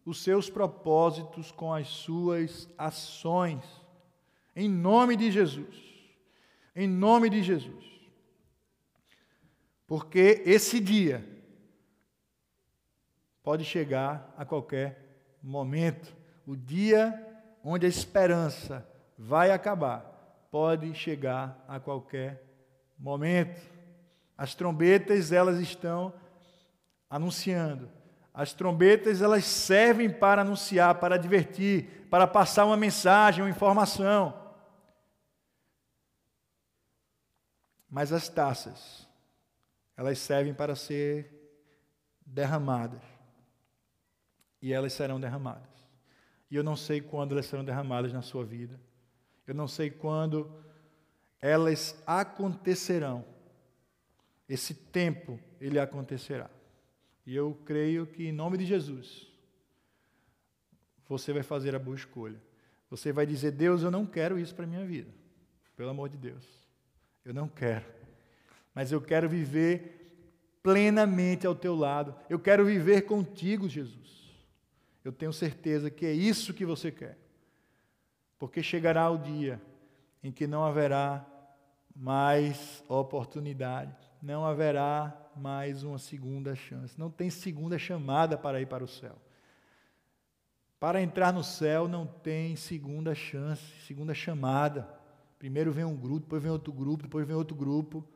os 0.05 0.23
seus 0.23 0.49
propósitos 0.49 1.53
com 1.53 1.75
as 1.75 1.89
suas 1.89 2.69
ações. 2.79 3.65
Em 4.57 4.71
nome 4.71 5.17
de 5.17 5.31
Jesus. 5.31 5.77
Em 6.75 6.89
nome 6.89 7.29
de 7.29 7.43
Jesus. 7.43 7.85
Porque 9.87 10.43
esse 10.47 10.81
dia 10.81 11.25
pode 13.43 13.65
chegar 13.65 14.35
a 14.37 14.47
qualquer 14.47 15.39
momento. 15.43 16.17
O 16.47 16.57
dia 16.57 17.23
onde 17.63 17.85
a 17.85 17.89
esperança 17.89 18.89
vai 19.19 19.51
acabar 19.51 20.49
pode 20.51 20.95
chegar 20.95 21.63
a 21.69 21.79
qualquer 21.79 22.43
momento. 22.99 23.61
As 24.39 24.55
trombetas, 24.55 25.33
elas 25.33 25.61
estão 25.61 26.13
anunciando. 27.11 27.91
As 28.33 28.53
trombetas, 28.53 29.23
elas 29.23 29.45
servem 29.45 30.11
para 30.11 30.43
anunciar, 30.43 30.95
para 30.97 31.15
advertir, 31.15 32.07
para 32.11 32.27
passar 32.27 32.65
uma 32.65 32.77
mensagem, 32.77 33.43
uma 33.43 33.51
informação. 33.51 34.46
Mas 37.97 38.13
as 38.13 38.29
taças, 38.29 39.09
elas 39.97 40.19
servem 40.19 40.53
para 40.53 40.77
ser 40.77 41.33
derramadas. 42.27 43.01
E 44.61 44.71
elas 44.71 44.93
serão 44.93 45.19
derramadas. 45.19 45.71
E 46.51 46.57
eu 46.57 46.63
não 46.63 46.77
sei 46.77 47.01
quando 47.01 47.33
elas 47.33 47.47
serão 47.47 47.65
derramadas 47.65 48.13
na 48.13 48.21
sua 48.21 48.45
vida. 48.45 48.79
Eu 49.47 49.55
não 49.55 49.67
sei 49.67 49.91
quando 49.91 50.63
elas 51.41 51.99
acontecerão. 52.07 53.25
Esse 54.47 54.75
tempo 54.75 55.41
ele 55.59 55.79
acontecerá. 55.79 56.51
E 57.25 57.35
eu 57.35 57.59
creio 57.65 58.07
que 58.07 58.27
em 58.27 58.33
nome 58.33 58.59
de 58.59 58.67
Jesus 58.67 59.27
você 61.09 61.33
vai 61.33 61.43
fazer 61.43 61.75
a 61.75 61.79
boa 61.79 61.97
escolha. 61.97 62.39
Você 62.91 63.11
vai 63.11 63.25
dizer: 63.25 63.53
"Deus, 63.53 63.83
eu 63.83 63.91
não 63.91 64.05
quero 64.05 64.39
isso 64.39 64.55
para 64.55 64.67
a 64.67 64.69
minha 64.69 64.85
vida". 64.85 65.11
Pelo 65.75 65.89
amor 65.89 66.11
de 66.11 66.19
Deus. 66.19 66.67
Eu 67.27 67.35
não 67.35 67.49
quero. 67.49 67.85
Mas 68.73 68.93
eu 68.93 69.01
quero 69.01 69.29
viver 69.29 70.23
plenamente 70.63 71.45
ao 71.45 71.57
teu 71.57 71.75
lado. 71.75 72.15
Eu 72.31 72.39
quero 72.39 72.65
viver 72.65 73.03
contigo, 73.03 73.69
Jesus. 73.69 74.33
Eu 75.05 75.11
tenho 75.11 75.33
certeza 75.33 75.91
que 75.91 76.07
é 76.07 76.13
isso 76.13 76.55
que 76.55 76.65
você 76.65 76.93
quer. 76.93 77.19
Porque 78.39 78.63
chegará 78.63 79.11
o 79.11 79.19
dia 79.19 79.61
em 80.23 80.31
que 80.31 80.47
não 80.47 80.65
haverá 80.65 81.27
mais 81.97 82.85
oportunidade, 82.89 83.93
não 84.23 84.45
haverá 84.45 85.17
mais 85.35 85.83
uma 85.83 85.99
segunda 85.99 86.55
chance. 86.55 86.97
Não 86.97 87.11
tem 87.11 87.29
segunda 87.29 87.77
chamada 87.77 88.39
para 88.39 88.61
ir 88.61 88.67
para 88.67 88.85
o 88.85 88.89
céu. 88.89 89.17
Para 90.79 91.03
entrar 91.03 91.33
no 91.33 91.43
céu 91.43 91.89
não 91.89 92.07
tem 92.07 92.55
segunda 92.55 93.17
chance, 93.17 93.65
segunda 93.85 94.15
chamada. 94.15 94.96
Primeiro 95.39 95.71
vem 95.71 95.85
um 95.85 95.97
grupo, 95.97 96.21
depois 96.21 96.43
vem 96.43 96.51
outro 96.51 96.73
grupo, 96.73 97.03
depois 97.03 97.27
vem 97.27 97.37
outro 97.37 97.55
grupo. 97.55 98.07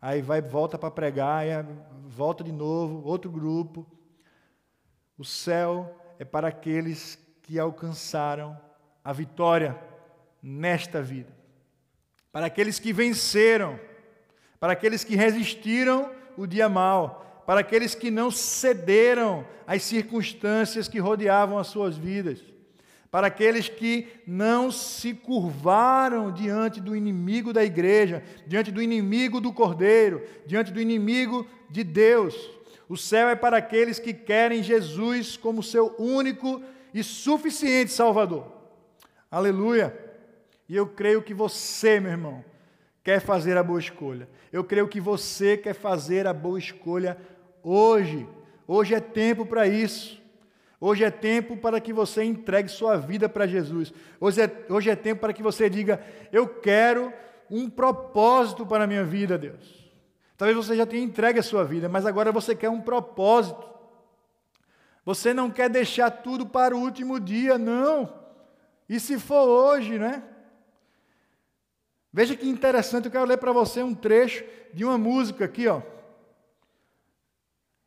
Aí 0.00 0.22
vai, 0.22 0.40
volta 0.40 0.78
para 0.78 0.90
pregar, 0.90 1.44
volta 2.06 2.42
de 2.42 2.52
novo, 2.52 3.06
outro 3.06 3.30
grupo. 3.30 3.86
O 5.18 5.24
céu 5.24 6.00
é 6.18 6.24
para 6.24 6.48
aqueles 6.48 7.18
que 7.42 7.58
alcançaram 7.58 8.58
a 9.04 9.12
vitória 9.12 9.78
nesta 10.42 11.02
vida. 11.02 11.34
Para 12.32 12.46
aqueles 12.46 12.78
que 12.78 12.92
venceram, 12.92 13.78
para 14.58 14.72
aqueles 14.72 15.04
que 15.04 15.14
resistiram 15.14 16.10
o 16.36 16.46
dia 16.46 16.68
mal, 16.68 17.42
para 17.46 17.60
aqueles 17.60 17.94
que 17.94 18.10
não 18.10 18.30
cederam 18.30 19.46
às 19.66 19.82
circunstâncias 19.82 20.88
que 20.88 20.98
rodeavam 20.98 21.58
as 21.58 21.66
suas 21.66 21.96
vidas 21.96 22.53
para 23.14 23.28
aqueles 23.28 23.68
que 23.68 24.08
não 24.26 24.72
se 24.72 25.14
curvaram 25.14 26.32
diante 26.32 26.80
do 26.80 26.96
inimigo 26.96 27.52
da 27.52 27.62
igreja, 27.62 28.24
diante 28.44 28.72
do 28.72 28.82
inimigo 28.82 29.40
do 29.40 29.52
cordeiro, 29.52 30.20
diante 30.44 30.72
do 30.72 30.80
inimigo 30.80 31.46
de 31.70 31.84
Deus. 31.84 32.34
O 32.88 32.96
céu 32.96 33.28
é 33.28 33.36
para 33.36 33.58
aqueles 33.58 34.00
que 34.00 34.12
querem 34.12 34.64
Jesus 34.64 35.36
como 35.36 35.62
seu 35.62 35.94
único 35.96 36.60
e 36.92 37.04
suficiente 37.04 37.92
Salvador. 37.92 38.50
Aleluia! 39.30 39.96
E 40.68 40.74
eu 40.74 40.84
creio 40.84 41.22
que 41.22 41.32
você, 41.32 42.00
meu 42.00 42.10
irmão, 42.10 42.44
quer 43.04 43.20
fazer 43.20 43.56
a 43.56 43.62
boa 43.62 43.78
escolha. 43.78 44.28
Eu 44.52 44.64
creio 44.64 44.88
que 44.88 45.00
você 45.00 45.56
quer 45.56 45.74
fazer 45.74 46.26
a 46.26 46.32
boa 46.34 46.58
escolha 46.58 47.16
hoje. 47.62 48.26
Hoje 48.66 48.92
é 48.92 48.98
tempo 48.98 49.46
para 49.46 49.68
isso. 49.68 50.20
Hoje 50.80 51.04
é 51.04 51.10
tempo 51.10 51.56
para 51.56 51.80
que 51.80 51.92
você 51.92 52.24
entregue 52.24 52.68
sua 52.68 52.96
vida 52.96 53.28
para 53.28 53.46
Jesus. 53.46 53.92
Hoje 54.20 54.42
é, 54.42 54.66
hoje 54.68 54.90
é 54.90 54.96
tempo 54.96 55.20
para 55.20 55.32
que 55.32 55.42
você 55.42 55.70
diga: 55.70 56.04
Eu 56.32 56.48
quero 56.48 57.12
um 57.50 57.70
propósito 57.70 58.66
para 58.66 58.84
a 58.84 58.86
minha 58.86 59.04
vida, 59.04 59.38
Deus. 59.38 59.84
Talvez 60.36 60.56
você 60.56 60.76
já 60.76 60.84
tenha 60.84 61.04
entregue 61.04 61.38
a 61.38 61.42
sua 61.42 61.64
vida, 61.64 61.88
mas 61.88 62.04
agora 62.04 62.32
você 62.32 62.54
quer 62.54 62.68
um 62.68 62.80
propósito. 62.80 63.72
Você 65.04 65.32
não 65.32 65.50
quer 65.50 65.68
deixar 65.68 66.10
tudo 66.10 66.46
para 66.46 66.74
o 66.74 66.80
último 66.80 67.20
dia, 67.20 67.56
não. 67.56 68.12
E 68.88 68.98
se 68.98 69.18
for 69.18 69.46
hoje, 69.46 69.98
né? 69.98 70.22
Veja 72.12 72.34
que 72.34 72.48
interessante, 72.48 73.06
eu 73.06 73.10
quero 73.10 73.24
ler 73.24 73.38
para 73.38 73.52
você 73.52 73.82
um 73.82 73.94
trecho 73.94 74.44
de 74.72 74.84
uma 74.84 74.96
música 74.96 75.44
aqui, 75.44 75.68
ó. 75.68 75.82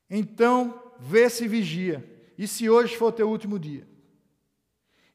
Então, 0.09 0.81
vê 0.99 1.29
se 1.29 1.47
vigia 1.47 2.16
e 2.37 2.47
se 2.47 2.69
hoje 2.69 2.95
for 2.95 3.11
teu 3.11 3.29
último 3.29 3.57
dia? 3.57 3.87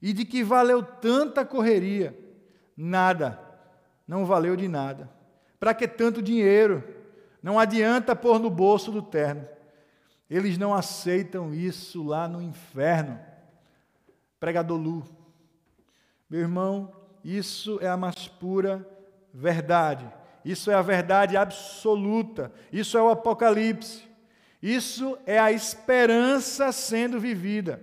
E 0.00 0.12
de 0.12 0.24
que 0.24 0.42
valeu 0.42 0.82
tanta 0.82 1.44
correria? 1.44 2.18
Nada, 2.76 3.38
não 4.06 4.26
valeu 4.26 4.56
de 4.56 4.66
nada. 4.66 5.08
Para 5.60 5.72
que 5.72 5.86
tanto 5.86 6.20
dinheiro? 6.20 6.82
Não 7.42 7.58
adianta 7.58 8.16
pôr 8.16 8.38
no 8.40 8.50
bolso 8.50 8.90
do 8.90 9.00
terno. 9.00 9.46
Eles 10.28 10.58
não 10.58 10.74
aceitam 10.74 11.54
isso 11.54 12.02
lá 12.02 12.26
no 12.26 12.42
inferno. 12.42 13.20
Pregador 14.40 14.78
Lu, 14.78 15.04
meu 16.28 16.40
irmão, 16.40 16.92
isso 17.22 17.78
é 17.80 17.88
a 17.88 17.96
mais 17.96 18.26
pura 18.26 18.88
verdade. 19.32 20.10
Isso 20.44 20.70
é 20.70 20.74
a 20.74 20.82
verdade 20.82 21.36
absoluta. 21.36 22.52
Isso 22.72 22.98
é 22.98 23.02
o 23.02 23.10
Apocalipse. 23.10 24.02
Isso 24.62 25.18
é 25.26 25.40
a 25.40 25.50
esperança 25.50 26.70
sendo 26.70 27.18
vivida. 27.18 27.82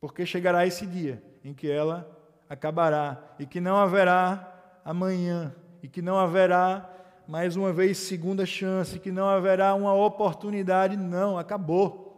Porque 0.00 0.24
chegará 0.24 0.64
esse 0.64 0.86
dia 0.86 1.20
em 1.44 1.52
que 1.52 1.68
ela 1.68 2.08
acabará 2.48 3.34
e 3.40 3.46
que 3.46 3.60
não 3.60 3.76
haverá 3.76 4.80
amanhã 4.84 5.54
e 5.82 5.88
que 5.88 6.00
não 6.00 6.16
haverá 6.16 6.88
mais 7.26 7.56
uma 7.56 7.72
vez 7.72 7.98
segunda 7.98 8.46
chance, 8.46 8.98
que 8.98 9.10
não 9.10 9.28
haverá 9.28 9.74
uma 9.74 9.94
oportunidade, 9.94 10.96
não, 10.96 11.38
acabou. 11.38 12.12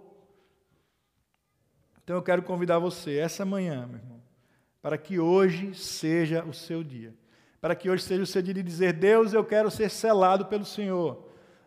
Então 2.02 2.16
eu 2.16 2.22
quero 2.22 2.42
convidar 2.42 2.78
você 2.78 3.16
essa 3.16 3.44
manhã, 3.44 3.86
meu 3.86 3.98
irmão, 3.98 4.22
para 4.82 4.98
que 4.98 5.18
hoje 5.18 5.74
seja 5.74 6.44
o 6.44 6.52
seu 6.52 6.84
dia. 6.84 7.14
Para 7.64 7.74
que 7.74 7.88
hoje 7.88 8.02
seja 8.02 8.22
o 8.22 8.26
seu 8.26 8.42
dia 8.42 8.52
de 8.52 8.62
dizer: 8.62 8.92
Deus, 8.92 9.32
eu 9.32 9.42
quero 9.42 9.70
ser 9.70 9.88
selado 9.88 10.44
pelo 10.44 10.66
Senhor. 10.66 11.24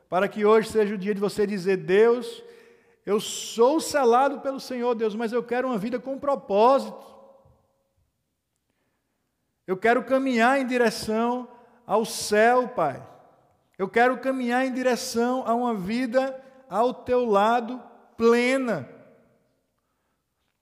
Para 0.08 0.28
que 0.28 0.46
hoje 0.46 0.70
seja 0.70 0.94
o 0.94 0.98
dia 0.98 1.12
de 1.12 1.20
você 1.20 1.48
dizer: 1.48 1.78
Deus, 1.78 2.44
eu 3.04 3.20
sou 3.20 3.80
selado 3.82 4.40
pelo 4.42 4.60
Senhor, 4.60 4.94
Deus, 4.94 5.16
mas 5.16 5.34
eu 5.34 5.42
quero 5.42 5.68
uma 5.68 5.78
vida 5.80 5.98
com 5.98 6.20
propósito. 6.20 7.04
Eu 9.66 9.76
quero 9.76 10.04
caminhar 10.04 10.62
em 10.62 10.68
direção 10.68 11.50
ao 11.84 12.06
céu, 12.06 12.68
Pai. 12.68 13.04
Eu 13.76 13.90
quero 13.90 14.20
caminhar 14.20 14.68
em 14.68 14.74
direção 14.76 15.48
a 15.48 15.56
uma 15.56 15.74
vida 15.74 16.40
ao 16.70 16.94
teu 16.94 17.26
lado 17.26 17.82
plena. 18.16 18.88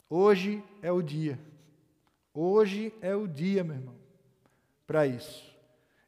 Hoje 0.09 0.63
é 0.81 0.93
o 0.93 1.01
dia. 1.01 1.37
Hoje 2.33 2.93
é 3.01 3.13
o 3.13 3.27
dia, 3.27 3.65
meu 3.65 3.75
irmão, 3.75 4.04
para 4.85 5.05
isso. 5.07 5.43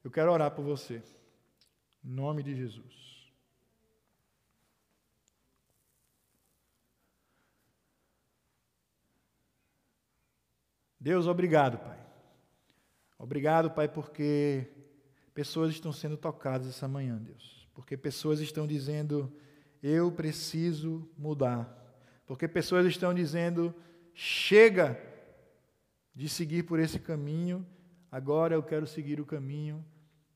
Eu 0.04 0.12
quero 0.12 0.32
orar 0.32 0.52
por 0.52 0.64
você. 0.64 1.02
Em 2.04 2.10
nome 2.10 2.44
de 2.44 2.56
Jesus. 2.56 3.08
Deus, 11.00 11.28
obrigado, 11.28 11.78
Pai. 11.78 11.98
Obrigado, 13.18 13.72
Pai, 13.72 13.88
porque 13.88 14.68
pessoas 15.34 15.72
estão 15.72 15.92
sendo 15.92 16.18
tocadas 16.18 16.68
essa 16.68 16.88
manhã, 16.88 17.18
Deus. 17.18 17.68
Porque 17.74 17.96
pessoas 17.96 18.40
estão 18.40 18.68
dizendo: 18.68 19.32
eu 19.82 20.12
preciso 20.12 21.10
mudar. 21.18 21.74
Porque 22.26 22.48
pessoas 22.48 22.86
estão 22.86 23.14
dizendo: 23.14 23.74
chega 24.14 25.02
de 26.14 26.28
seguir 26.28 26.64
por 26.64 26.80
esse 26.80 27.00
caminho, 27.00 27.66
agora 28.12 28.54
eu 28.54 28.64
quero 28.64 28.88
seguir 28.88 29.20
o 29.20 29.26
caminho 29.26 29.84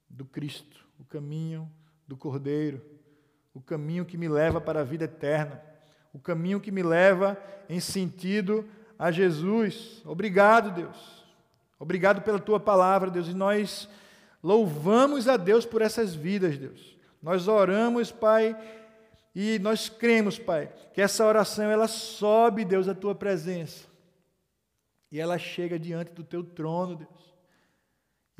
do 0.10 0.26
Cristo, 0.26 0.86
o 1.00 1.06
caminho 1.06 1.72
do 2.08 2.18
Cordeiro, 2.18 2.82
o 3.54 3.62
caminho 3.62 4.06
que 4.06 4.18
me 4.18 4.28
leva 4.28 4.60
para 4.62 4.82
a 4.82 4.84
vida 4.84 5.06
eterna, 5.06 5.62
o 6.14 6.20
caminho 6.20 6.60
que 6.60 6.72
me 6.72 6.84
leva 6.84 7.38
em 7.70 7.80
sentido 7.80 8.66
a 8.98 9.12
Jesus. 9.12 10.02
Obrigado, 10.06 10.72
Deus. 10.72 11.26
Obrigado 11.80 12.22
pela 12.22 12.40
tua 12.40 12.60
palavra, 12.60 13.10
Deus, 13.10 13.28
e 13.28 13.34
nós 13.34 13.90
louvamos 14.44 15.28
a 15.28 15.38
Deus 15.38 15.66
por 15.66 15.82
essas 15.82 16.14
vidas, 16.14 16.58
Deus. 16.58 16.96
Nós 17.22 17.48
oramos, 17.48 18.12
Pai, 18.12 18.56
e 19.34 19.58
nós 19.60 19.90
cremos, 19.90 20.38
Pai, 20.38 20.72
que 20.94 21.02
essa 21.02 21.26
oração 21.26 21.66
ela 21.66 21.88
sobe, 21.88 22.66
Deus, 22.66 22.88
à 22.88 22.94
tua 22.94 23.16
presença. 23.16 23.88
E 25.12 25.20
ela 25.20 25.38
chega 25.38 25.80
diante 25.80 26.12
do 26.12 26.24
teu 26.24 26.44
trono, 26.44 26.96
Deus. 26.96 27.31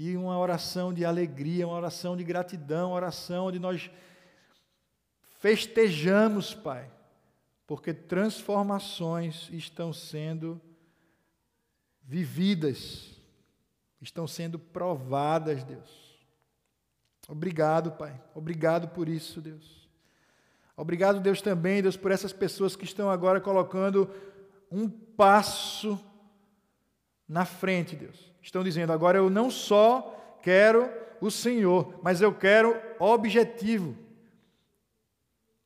E 0.04 0.18
uma 0.18 0.36
oração 0.36 0.92
de 0.92 1.06
alegria, 1.06 1.68
uma 1.68 1.76
oração 1.76 2.18
de 2.18 2.24
gratidão, 2.24 2.90
uma 2.90 2.96
oração 2.96 3.46
onde 3.46 3.60
nós 3.60 3.92
festejamos, 5.38 6.56
Pai, 6.56 6.92
porque 7.68 7.94
transformações 7.94 9.48
estão 9.52 9.94
sendo 9.94 10.60
vividas, 12.02 13.12
estão 14.02 14.26
sendo 14.26 14.58
provadas, 14.58 15.64
Deus. 15.64 16.18
Obrigado, 17.30 17.92
Pai. 17.92 18.20
Obrigado 18.34 18.88
por 18.88 19.08
isso, 19.08 19.40
Deus. 19.40 19.88
Obrigado, 20.76 21.20
Deus, 21.20 21.44
também, 21.44 21.80
Deus, 21.80 21.96
por 21.96 22.12
essas 22.12 22.34
pessoas 22.34 22.76
que 22.76 22.86
estão 22.86 23.08
agora 23.08 23.40
colocando 23.40 24.10
um 24.72 24.90
passo 24.90 26.04
na 27.28 27.46
frente, 27.46 27.96
Deus. 27.96 28.31
Estão 28.42 28.64
dizendo, 28.64 28.92
agora 28.92 29.18
eu 29.18 29.30
não 29.30 29.50
só 29.50 30.38
quero 30.42 30.90
o 31.20 31.30
Senhor, 31.30 32.00
mas 32.02 32.22
eu 32.22 32.34
quero 32.34 32.76
objetivo. 33.00 33.96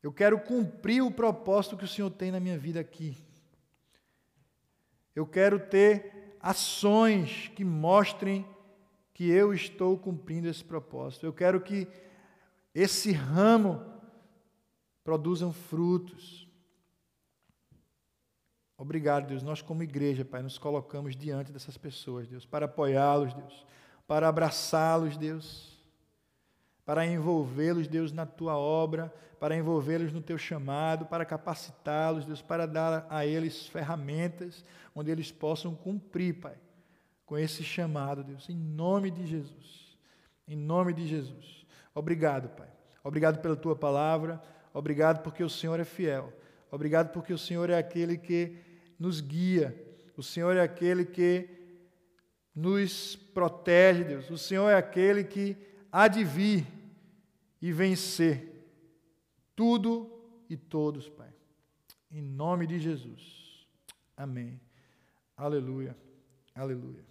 Eu 0.04 0.12
quero 0.12 0.40
cumprir 0.40 1.02
o 1.02 1.10
propósito 1.10 1.78
que 1.78 1.86
o 1.86 1.88
Senhor 1.88 2.12
tem 2.12 2.32
na 2.32 2.40
minha 2.40 2.58
vida 2.58 2.80
aqui. 2.80 3.18
Eu 5.16 5.26
quero 5.26 5.60
ter 5.60 6.38
ações 6.40 7.50
que 7.56 7.64
mostrem 7.64 8.46
que 9.14 9.30
eu 9.30 9.54
estou 9.54 9.98
cumprindo 9.98 10.48
esse 10.48 10.64
propósito. 10.64 11.26
Eu 11.26 11.34
quero 11.34 11.62
que 11.62 11.88
esse 12.74 13.14
ramo 13.14 13.82
produzam 15.04 15.54
frutos. 15.54 16.45
Obrigado, 18.78 19.28
Deus. 19.28 19.42
Nós, 19.42 19.62
como 19.62 19.84
igreja, 19.84 20.26
Pai, 20.26 20.42
nos 20.42 20.58
colocamos 20.58 21.16
diante 21.16 21.52
dessas 21.52 21.78
pessoas, 21.78 22.28
Deus, 22.28 22.46
para 22.46 22.66
apoiá-los, 22.66 23.34
Deus, 23.34 23.66
para 24.06 24.28
abraçá-los, 24.28 25.16
Deus, 25.16 25.80
para 26.86 27.06
envolvê-los, 27.06 27.88
Deus, 27.88 28.12
na 28.12 28.26
tua 28.26 28.58
obra, 28.58 29.14
para 29.40 29.56
envolvê-los 29.56 30.12
no 30.12 30.22
teu 30.22 30.38
chamado, 30.38 31.06
para 31.06 31.26
capacitá-los, 31.26 32.26
Deus, 32.26 32.42
para 32.42 32.66
dar 32.66 33.08
a 33.10 33.26
eles 33.26 33.68
ferramentas 33.68 34.64
onde 34.94 35.10
eles 35.10 35.32
possam 35.32 35.74
cumprir, 35.74 36.40
Pai, 36.40 36.56
com 37.26 37.38
esse 37.38 37.64
chamado, 37.64 38.24
Deus, 38.24 38.50
em 38.50 38.56
nome 38.56 39.10
de 39.10 39.26
Jesus. 39.26 39.86
Em 40.48 40.56
nome 40.56 40.94
de 40.94 41.08
Jesus. 41.08 41.66
Obrigado, 41.94 42.50
Pai. 42.50 42.70
Obrigado 43.04 43.40
pela 43.42 43.56
tua 43.56 43.76
palavra. 43.76 44.42
Obrigado 44.74 45.24
porque 45.24 45.44
o 45.44 45.50
Senhor 45.50 45.80
é 45.80 45.86
fiel. 45.86 46.32
Obrigado 46.70 47.12
porque 47.12 47.34
o 47.34 47.38
Senhor 47.38 47.70
é 47.70 47.78
aquele 47.78 48.18
que 48.18 48.58
nos 49.00 49.22
guia. 49.22 49.76
O 50.18 50.24
Senhor 50.24 50.56
é 50.56 50.62
aquele 50.62 51.06
que 51.06 51.50
nos 52.54 53.16
protege, 53.16 54.04
Deus. 54.04 54.30
O 54.30 54.38
Senhor 54.38 54.70
é 54.70 54.76
aquele 54.76 55.24
que 55.24 55.58
há 55.92 56.08
de 56.08 56.24
vir 56.24 56.66
e 57.62 57.72
vencer 57.72 58.56
tudo 59.56 60.12
e 60.50 60.56
todos, 60.56 61.10
Pai. 61.10 61.34
Em 62.12 62.22
nome 62.22 62.68
de 62.68 62.80
Jesus. 62.80 63.68
Amém. 64.16 64.60
Aleluia. 65.36 65.98
Aleluia. 66.54 67.04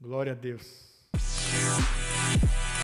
Glória 0.00 0.32
a 0.32 0.34
Deus. 0.34 0.90